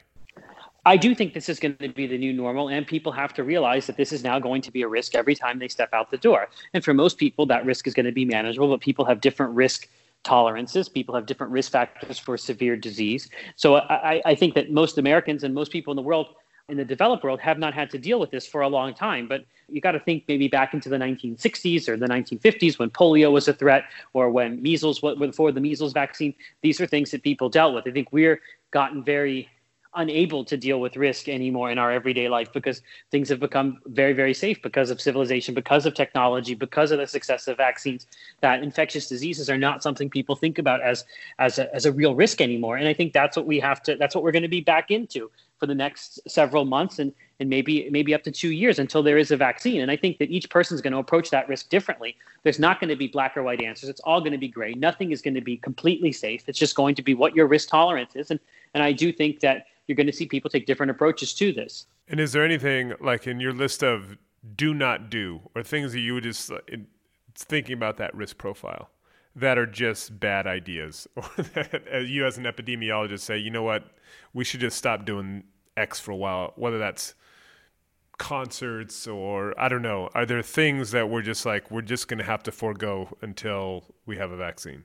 [0.86, 3.43] I do think this is going to be the new normal, and people have to
[3.43, 6.12] realize that this is now going to be a risk every time they step out
[6.12, 6.49] the door.
[6.73, 9.54] And for most people, that risk is going to be manageable, but people have different
[9.56, 9.88] risk
[10.23, 10.89] tolerances.
[10.89, 13.29] People have different risk factors for severe disease.
[13.55, 16.36] So I, I think that most Americans and most people in the world,
[16.69, 19.27] in the developed world, have not had to deal with this for a long time.
[19.27, 23.31] But you got to think maybe back into the 1960s or the 1950s when polio
[23.31, 26.33] was a threat, or when measles, before the measles vaccine.
[26.62, 27.88] These are things that people dealt with.
[27.88, 29.49] I think we're gotten very
[29.95, 34.13] unable to deal with risk anymore in our everyday life because things have become very,
[34.13, 38.08] very safe because of civilization, because of technology, because of the success of vaccines.
[38.41, 41.06] That infectious diseases are not something people think about as
[41.39, 42.77] as a, as a real risk anymore.
[42.77, 43.95] And I think that's what we have to.
[43.95, 45.29] That's what we're going to be back into
[45.60, 49.17] for the next several months and and maybe maybe up to two years until there
[49.17, 49.82] is a vaccine.
[49.82, 52.15] And I think that each person is going to approach that risk differently.
[52.43, 53.89] There's not going to be black or white answers.
[53.89, 54.73] It's all going to be gray.
[54.73, 56.43] Nothing is going to be completely safe.
[56.47, 58.32] It's just going to be what your risk tolerance is.
[58.32, 58.39] And
[58.73, 61.88] and I do think that you're going to see people take different approaches to this.
[62.08, 64.17] And is there anything like in your list of
[64.56, 66.52] do not do or things that you would just
[67.36, 68.89] thinking about that risk profile
[69.36, 73.86] that are just bad ideas or that you as an epidemiologist say, you know what,
[74.34, 75.43] we should just stop doing
[75.76, 77.15] X for a while, whether that's
[78.17, 80.10] concerts or I don't know.
[80.13, 83.86] Are there things that we're just like, we're just going to have to forego until
[84.06, 84.84] we have a vaccine?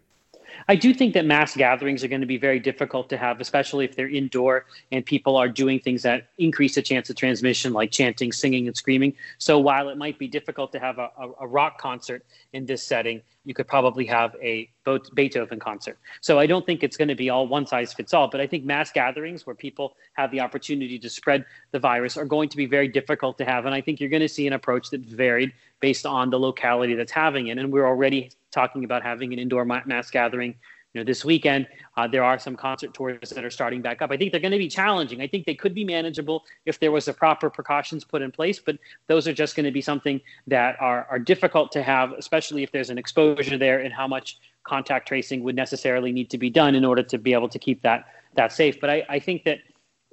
[0.69, 3.85] I do think that mass gatherings are going to be very difficult to have, especially
[3.85, 7.91] if they're indoor and people are doing things that increase the chance of transmission, like
[7.91, 9.15] chanting, singing, and screaming.
[9.39, 12.83] So while it might be difficult to have a, a, a rock concert in this
[12.83, 14.69] setting, you could probably have a
[15.15, 15.99] Beethoven concert.
[16.21, 18.47] So I don't think it's going to be all one size fits all, but I
[18.47, 22.57] think mass gatherings where people have the opportunity to spread the virus are going to
[22.59, 23.65] be very difficult to have.
[23.65, 26.95] And I think you're going to see an approach that's varied based on the locality
[26.95, 27.57] that's having it.
[27.57, 30.55] And we're already talking about having an indoor mass gathering
[30.95, 34.11] you know, this weekend, uh, there are some concert tours that are starting back up.
[34.11, 35.21] I think they're going to be challenging.
[35.21, 38.59] I think they could be manageable if there was the proper precautions put in place,
[38.59, 42.63] but those are just going to be something that are, are difficult to have, especially
[42.63, 46.49] if there's an exposure there and how much contact tracing would necessarily need to be
[46.49, 48.81] done in order to be able to keep that that safe.
[48.81, 49.59] But I, I think that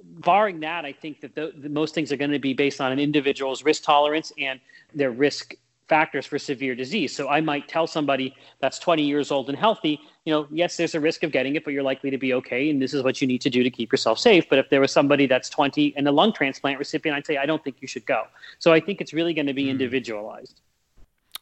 [0.02, 2.92] barring that, I think that the, the most things are going to be based on
[2.92, 4.60] an individual's risk tolerance and
[4.94, 5.54] their risk
[5.88, 7.14] factors for severe disease.
[7.14, 10.94] So I might tell somebody that's 20 years old and healthy, you know, yes, there's
[10.94, 12.70] a risk of getting it, but you're likely to be okay.
[12.70, 14.48] And this is what you need to do to keep yourself safe.
[14.48, 17.46] But if there was somebody that's 20 and a lung transplant recipient, I'd say, I
[17.46, 18.24] don't think you should go.
[18.58, 19.70] So I think it's really going to be hmm.
[19.70, 20.60] individualized.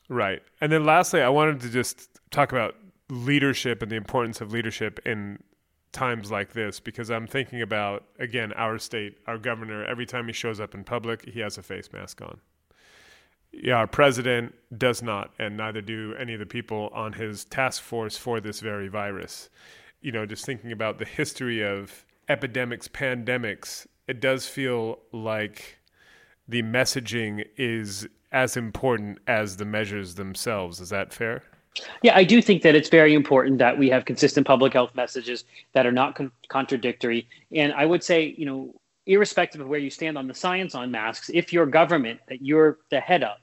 [0.08, 0.42] Right.
[0.60, 2.76] And then lastly, I wanted to just talk about
[3.08, 5.38] leadership and the importance of leadership in
[5.92, 10.32] times like this because I'm thinking about, again, our state, our governor, every time he
[10.34, 12.38] shows up in public, he has a face mask on
[13.62, 17.82] yeah, our president does not, and neither do any of the people on his task
[17.82, 19.50] force for this very virus.
[20.00, 25.78] You know, just thinking about the history of epidemics, pandemics, it does feel like
[26.48, 30.80] the messaging is as important as the measures themselves.
[30.80, 31.42] Is that fair?
[32.02, 35.44] Yeah, I do think that it's very important that we have consistent public health messages
[35.72, 37.26] that are not con- contradictory.
[37.52, 38.74] And I would say, you know,
[39.06, 42.78] irrespective of where you stand on the science on masks, if your government that you're
[42.90, 43.38] the head of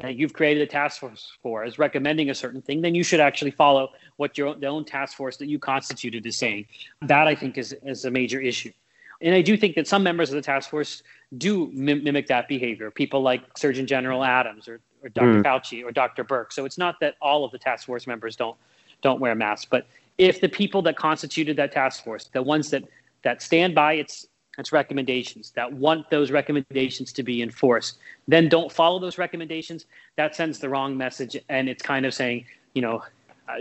[0.00, 3.20] that you've created a task force for is recommending a certain thing, then you should
[3.20, 6.66] actually follow what your own, the own task force that you constituted is saying.
[7.02, 8.72] That I think is, is a major issue.
[9.20, 11.02] And I do think that some members of the task force
[11.38, 12.90] do mim- mimic that behavior.
[12.90, 15.26] People like Surgeon General Adams or, or Dr.
[15.26, 15.44] Mm.
[15.44, 16.24] Fauci or Dr.
[16.24, 16.54] Birx.
[16.54, 18.56] So it's not that all of the task force members don't
[19.00, 22.84] don't wear masks, but if the people that constituted that task force, the ones that
[23.22, 24.26] that stand by its
[24.58, 25.50] its recommendations.
[25.52, 27.98] That want those recommendations to be enforced.
[28.28, 29.86] Then don't follow those recommendations.
[30.16, 32.44] That sends the wrong message and it's kind of saying
[32.74, 33.02] you know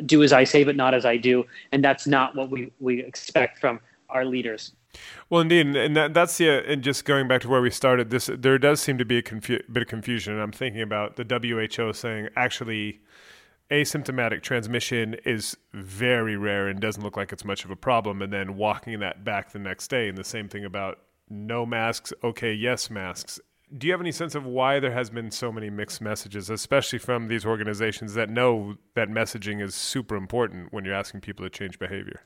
[0.05, 1.45] do as i say but not as i do.
[1.71, 3.79] And that's not what we, we expect from
[4.09, 4.73] our leaders.
[5.29, 8.09] Well, indeed, and that, that's the uh, and just going back to where we started.
[8.09, 10.33] This there does seem to be a confu- bit of confusion.
[10.33, 12.99] And I'm thinking about the WHO saying actually
[13.71, 18.31] asymptomatic transmission is very rare and doesn't look like it's much of a problem, and
[18.31, 20.09] then walking that back the next day.
[20.09, 20.99] And the same thing about
[21.29, 23.39] no masks, okay, yes, masks.
[23.77, 26.99] Do you have any sense of why there has been so many mixed messages, especially
[26.99, 31.49] from these organizations that know that messaging is super important when you're asking people to
[31.49, 32.21] change behavior?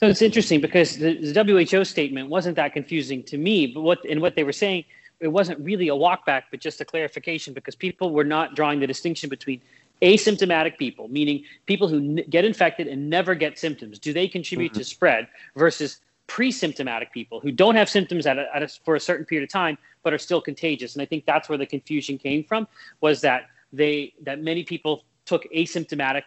[0.00, 4.02] So it's interesting because the, the WHO statement wasn't that confusing to me, but what
[4.08, 4.86] and what they were saying,
[5.20, 8.86] it wasn't really a walkback, but just a clarification because people were not drawing the
[8.86, 9.60] distinction between
[10.02, 14.72] asymptomatic people, meaning people who n- get infected and never get symptoms, do they contribute
[14.72, 14.78] mm-hmm.
[14.78, 19.00] to spread versus pre-symptomatic people who don't have symptoms at a, at a, for a
[19.00, 20.94] certain period of time but are still contagious?
[20.94, 22.66] And I think that's where the confusion came from
[23.00, 26.22] was that they that many people took asymptomatic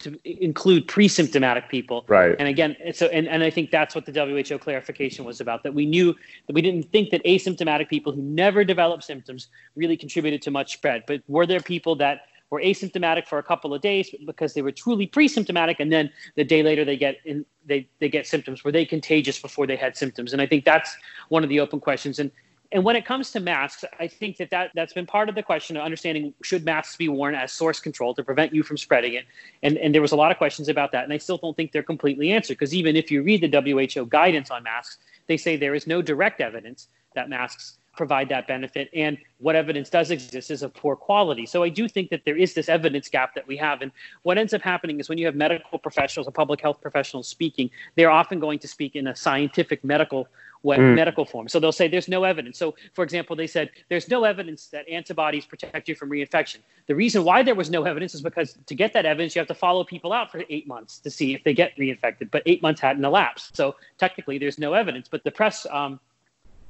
[0.00, 2.04] to include pre-symptomatic people.
[2.06, 2.36] Right.
[2.38, 5.62] And again, so and, and I think that's what the WHO clarification was about.
[5.64, 6.14] That we knew
[6.46, 10.74] that we didn't think that asymptomatic people who never developed symptoms really contributed to much
[10.74, 11.02] spread.
[11.06, 14.72] But were there people that were asymptomatic for a couple of days because they were
[14.72, 18.64] truly pre-symptomatic, and then the day later they get in, they they get symptoms.
[18.64, 20.32] Were they contagious before they had symptoms?
[20.32, 20.96] And I think that's
[21.28, 22.18] one of the open questions.
[22.18, 22.30] And
[22.70, 25.42] and when it comes to masks, I think that, that that's been part of the
[25.42, 29.14] question of understanding should masks be worn as source control to prevent you from spreading
[29.14, 29.24] it.
[29.62, 31.04] And, and there was a lot of questions about that.
[31.04, 34.06] And I still don't think they're completely answered because even if you read the WHO
[34.06, 38.88] guidance on masks, they say there is no direct evidence that masks provide that benefit.
[38.94, 41.44] And what evidence does exist is of poor quality.
[41.44, 43.82] So I do think that there is this evidence gap that we have.
[43.82, 43.92] And
[44.22, 47.68] what ends up happening is when you have medical professionals or public health professionals speaking,
[47.96, 50.28] they're often going to speak in a scientific medical
[50.62, 50.94] way, mm.
[50.94, 51.48] medical form.
[51.48, 52.56] So they'll say there's no evidence.
[52.58, 56.58] So for example, they said there's no evidence that antibodies protect you from reinfection.
[56.86, 59.48] The reason why there was no evidence is because to get that evidence, you have
[59.48, 62.30] to follow people out for eight months to see if they get reinfected.
[62.30, 63.56] But eight months hadn't elapsed.
[63.56, 65.08] So technically there's no evidence.
[65.08, 66.00] But the press um,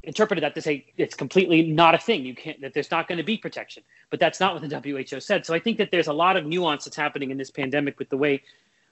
[0.03, 2.25] interpreted that to say it's completely not a thing.
[2.25, 3.83] You can't that there's not going to be protection.
[4.11, 5.45] But that's not what the WHO said.
[5.45, 8.09] So I think that there's a lot of nuance that's happening in this pandemic with
[8.09, 8.43] the way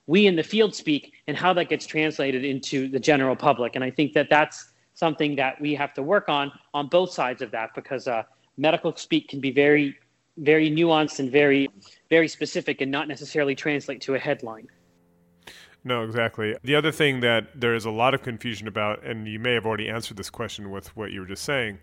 [0.06, 3.74] we in the field speak and how that gets translated into the general public.
[3.74, 7.42] And I think that that's something that we have to work on on both sides
[7.42, 8.22] of that because uh,
[8.56, 9.96] medical speak can be very
[10.38, 11.70] very nuanced and very
[12.10, 14.68] very specific and not necessarily translate to a headline.
[15.86, 16.56] No, exactly.
[16.64, 19.64] The other thing that there is a lot of confusion about, and you may have
[19.64, 21.78] already answered this question with what you were just saying,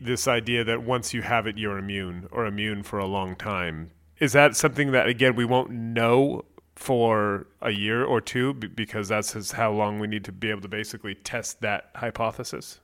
[0.00, 3.92] this idea that once you have it, you're immune or immune for a long time.
[4.18, 9.52] Is that something that, again, we won't know for a year or two because that's
[9.52, 12.80] how long we need to be able to basically test that hypothesis?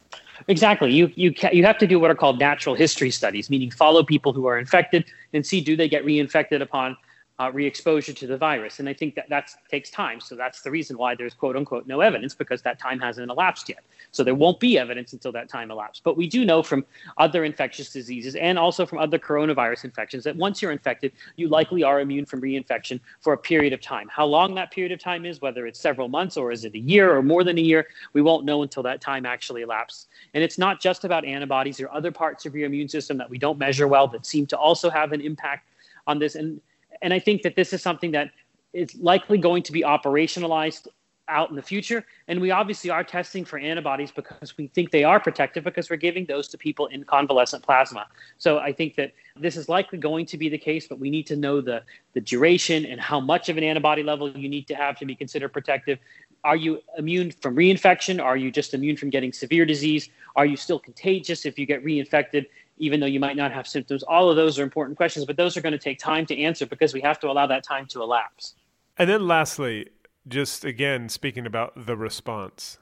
[0.47, 0.92] Exactly.
[0.92, 4.05] You you ca- you have to do what are called natural history studies, meaning follow
[4.05, 6.97] people who are infected and see do they get reinfected upon
[7.39, 8.80] uh, re-exposure to the virus.
[8.80, 10.20] And I think that that takes time.
[10.20, 13.68] So that's the reason why there's quote unquote no evidence because that time hasn't elapsed
[13.68, 13.80] yet.
[14.11, 16.03] So there won't be evidence until that time elapsed.
[16.03, 16.84] But we do know from
[17.18, 21.82] other infectious diseases and also from other coronavirus infections that once you're infected, you likely
[21.82, 24.09] are immune from reinfection for a period of time.
[24.11, 26.78] How long that period of time is, whether it's several months or is it a
[26.78, 30.07] year or more than a year, we won't know until that time actually elapses.
[30.32, 31.80] And it's not just about antibodies.
[31.80, 34.57] Are other parts of your immune system that we don't measure well that seem to
[34.57, 35.68] also have an impact
[36.07, 36.34] on this.
[36.34, 36.61] And
[37.03, 38.30] and I think that this is something that
[38.72, 40.88] is likely going to be operationalized
[41.28, 42.05] out in the future.
[42.28, 45.97] And we obviously are testing for antibodies because we think they are protective because we're
[45.97, 48.07] giving those to people in convalescent plasma.
[48.38, 51.26] So I think that this is likely going to be the case, but we need
[51.26, 51.82] to know the,
[52.14, 55.14] the duration and how much of an antibody level you need to have to be
[55.14, 55.99] considered protective.
[56.44, 58.22] Are you immune from reinfection?
[58.22, 60.09] Are you just immune from getting severe disease?
[60.36, 62.47] Are you still contagious if you get reinfected?
[62.79, 64.03] Even though you might not have symptoms?
[64.03, 66.66] All of those are important questions, but those are going to take time to answer
[66.66, 68.55] because we have to allow that time to elapse.
[68.99, 69.91] And then lastly,
[70.29, 72.79] just again speaking about the response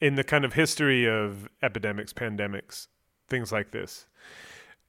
[0.00, 2.86] in the kind of history of epidemics, pandemics,
[3.28, 4.06] things like this.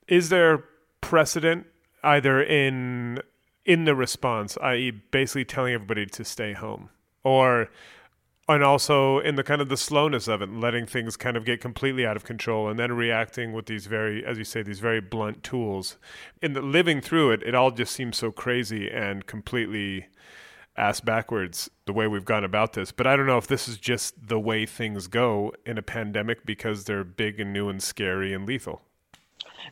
[0.07, 0.65] Is there
[1.01, 1.67] precedent
[2.03, 3.21] either in
[3.65, 6.89] in the response, i.e., basically telling everybody to stay home,
[7.23, 7.69] or
[8.49, 11.61] and also in the kind of the slowness of it, letting things kind of get
[11.61, 14.99] completely out of control, and then reacting with these very, as you say, these very
[14.99, 15.97] blunt tools.
[16.41, 20.07] In the living through it, it all just seems so crazy and completely
[20.75, 22.91] ass backwards the way we've gone about this.
[22.91, 26.45] But I don't know if this is just the way things go in a pandemic
[26.45, 28.81] because they're big and new and scary and lethal.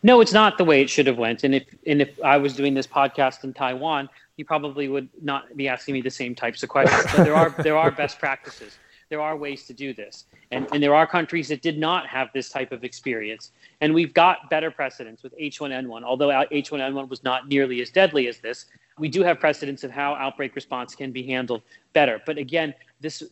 [0.04, 1.44] No, it's not the way it should have went.
[1.44, 5.56] And if and if I was doing this podcast in Taiwan, you probably would not
[5.58, 7.10] be asking me the same types of questions.
[7.12, 8.78] So there are there are best practices.
[9.10, 12.30] There are ways to do this, and and there are countries that did not have
[12.34, 13.52] this type of experience,
[13.82, 16.04] and we've got better precedents with H1N1.
[16.04, 18.66] Although H1N1 was not nearly as deadly as this,
[19.00, 21.62] we do have precedents of how outbreak response can be handled
[21.94, 22.22] better.
[22.26, 23.24] But again, this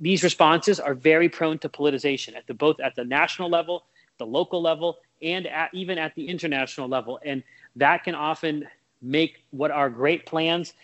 [0.00, 3.84] these responses are very prone to politicization at the both at the national level,
[4.18, 7.42] the local level, and at, even at the international level, and
[7.76, 8.66] that can often
[9.02, 10.74] make what are great plans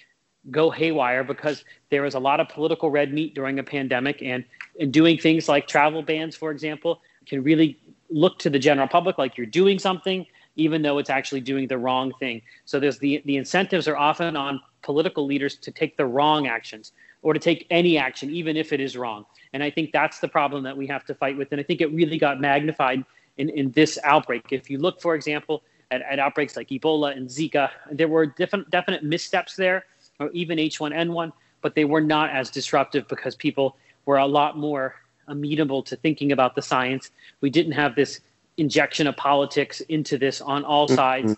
[0.51, 4.23] go haywire because there is a lot of political red meat during a pandemic.
[4.23, 4.45] And,
[4.79, 7.79] and doing things like travel bans for example can really
[8.09, 10.27] look to the general public like you're doing something
[10.57, 12.43] even though it's actually doing the wrong thing.
[12.65, 16.93] So there's the the incentives are often on political leaders to take the wrong actions
[17.23, 19.27] or to take any action even if it is wrong.
[19.53, 21.53] And i think that's the problem that we have to fight with.
[21.53, 23.05] And i think it really got magnified
[23.39, 27.29] in, in this outbreak if you look for example at, at outbreaks like Ebola and
[27.29, 27.71] Zika.
[27.91, 29.87] There were different, definite missteps there,
[30.19, 33.77] or even H1N1, but they were not as disruptive because people
[34.07, 34.95] were a lot more
[35.29, 37.11] amenable to thinking about the science.
[37.41, 38.21] We didn't have this
[38.57, 40.97] injection of politics into this on all mm-hmm.
[40.97, 41.37] sides.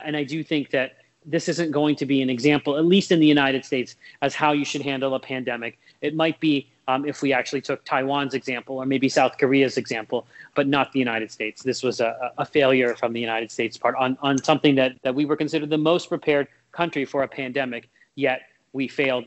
[0.00, 3.18] And I do think that this isn't going to be an example, at least in
[3.18, 5.78] the United States, as how you should handle a pandemic.
[6.02, 10.26] It might be um, if we actually took Taiwan's example or maybe South Korea's example,
[10.54, 11.62] but not the United States.
[11.62, 15.14] This was a, a failure from the United States part on, on something that, that
[15.14, 19.24] we were considered the most prepared country for a pandemic, yet we failed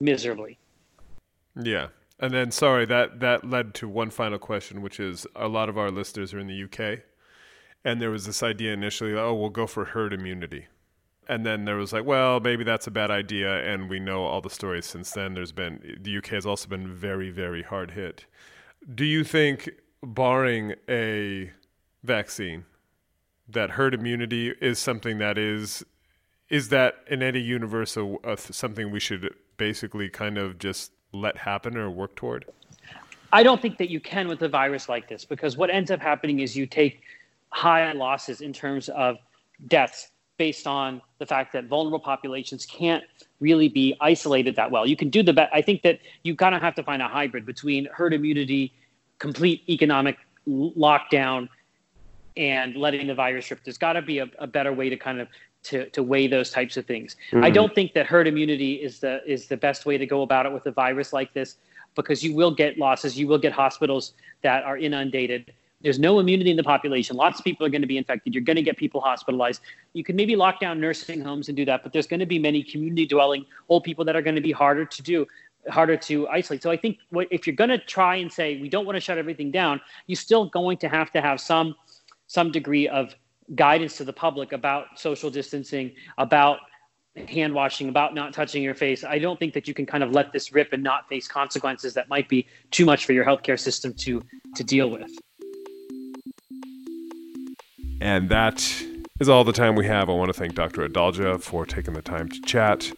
[0.00, 0.58] miserably.
[1.60, 1.88] Yeah.
[2.18, 5.76] And then, sorry, that, that led to one final question, which is a lot of
[5.76, 7.00] our listeners are in the UK.
[7.84, 10.68] And there was this idea initially, that oh, we'll go for herd immunity
[11.28, 14.40] and then there was like, well, maybe that's a bad idea, and we know all
[14.40, 15.34] the stories since then.
[15.34, 18.26] There's been the UK has also been very, very hard hit.
[18.94, 19.70] Do you think,
[20.02, 21.52] barring a
[22.02, 22.64] vaccine,
[23.48, 25.84] that herd immunity is something that is
[26.48, 31.36] is that in any universe a, a, something we should basically kind of just let
[31.38, 32.44] happen or work toward?
[33.32, 36.00] I don't think that you can with a virus like this because what ends up
[36.00, 37.00] happening is you take
[37.48, 39.16] high losses in terms of
[39.68, 40.11] deaths
[40.42, 43.04] based on the fact that vulnerable populations can't
[43.38, 44.84] really be isolated that well.
[44.84, 45.52] You can do the best.
[45.54, 48.72] I think that you kind of have to find a hybrid between herd immunity,
[49.20, 50.16] complete economic
[50.48, 51.48] lockdown,
[52.36, 53.62] and letting the virus rip.
[53.62, 55.28] There's got to be a, a, better way to kind of
[55.68, 57.14] to, to weigh those types of things.
[57.30, 57.44] Mm-hmm.
[57.44, 60.44] I don't think that herd immunity is the is the best way to go about
[60.44, 61.54] it with a virus like this
[61.94, 63.16] because you will get losses.
[63.16, 65.52] You will get hospitals that are inundated
[65.82, 67.16] there's no immunity in the population.
[67.16, 68.34] Lots of people are going to be infected.
[68.34, 69.60] You're going to get people hospitalized.
[69.92, 72.38] You can maybe lock down nursing homes and do that, but there's going to be
[72.38, 75.26] many community dwelling old people that are going to be harder to do.
[75.68, 76.62] harder to isolate.
[76.62, 79.00] So I think what, if you're going to try and say we don't want to
[79.00, 81.74] shut everything down, you're still going to have to have some
[82.26, 83.14] some degree of
[83.54, 86.58] guidance to the public about social distancing, about
[87.28, 89.04] hand washing, about not touching your face.
[89.04, 91.92] I don't think that you can kind of let this rip and not face consequences
[91.94, 94.22] that might be too much for your healthcare system to
[94.56, 95.10] to deal with.
[98.02, 98.84] And that
[99.20, 100.10] is all the time we have.
[100.10, 100.88] I want to thank Dr.
[100.88, 102.90] Adalja for taking the time to chat.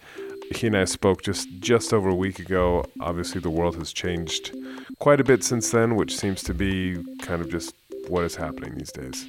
[0.55, 2.86] He and I spoke just just over a week ago.
[3.00, 4.57] Obviously, the world has changed
[5.00, 7.74] quite a bit since then, which seems to be kind of just
[8.09, 9.26] what is happening these days.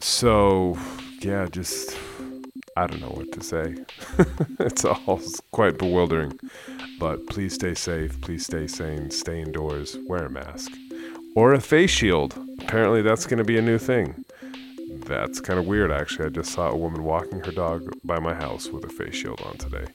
[0.00, 0.78] So,
[1.20, 1.94] yeah, just
[2.74, 3.76] I don't know what to say.
[4.60, 5.20] it's all
[5.50, 6.40] quite bewildering.
[6.98, 10.72] But please stay safe, please stay sane, stay indoors, wear a mask.
[11.34, 12.34] Or a face shield.
[12.62, 14.24] Apparently, that's going to be a new thing.
[15.06, 16.26] That's kind of weird, actually.
[16.26, 19.40] I just saw a woman walking her dog by my house with a face shield
[19.42, 19.86] on today.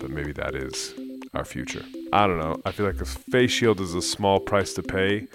[0.00, 0.94] But maybe that is
[1.34, 1.84] our future.
[2.12, 2.60] I don't know.
[2.64, 5.28] I feel like a face shield is a small price to pay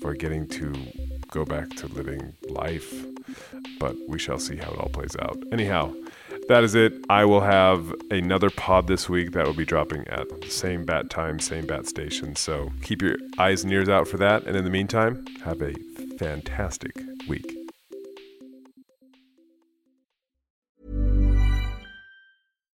[0.00, 0.74] for getting to
[1.30, 3.04] go back to living life.
[3.78, 5.38] But we shall see how it all plays out.
[5.52, 5.94] Anyhow,
[6.48, 6.92] that is it.
[7.08, 11.10] I will have another pod this week that will be dropping at the same bat
[11.10, 12.36] time, same bat station.
[12.36, 14.46] So keep your eyes and ears out for that.
[14.46, 15.74] And in the meantime, have a
[16.18, 16.92] fantastic
[17.28, 17.67] week.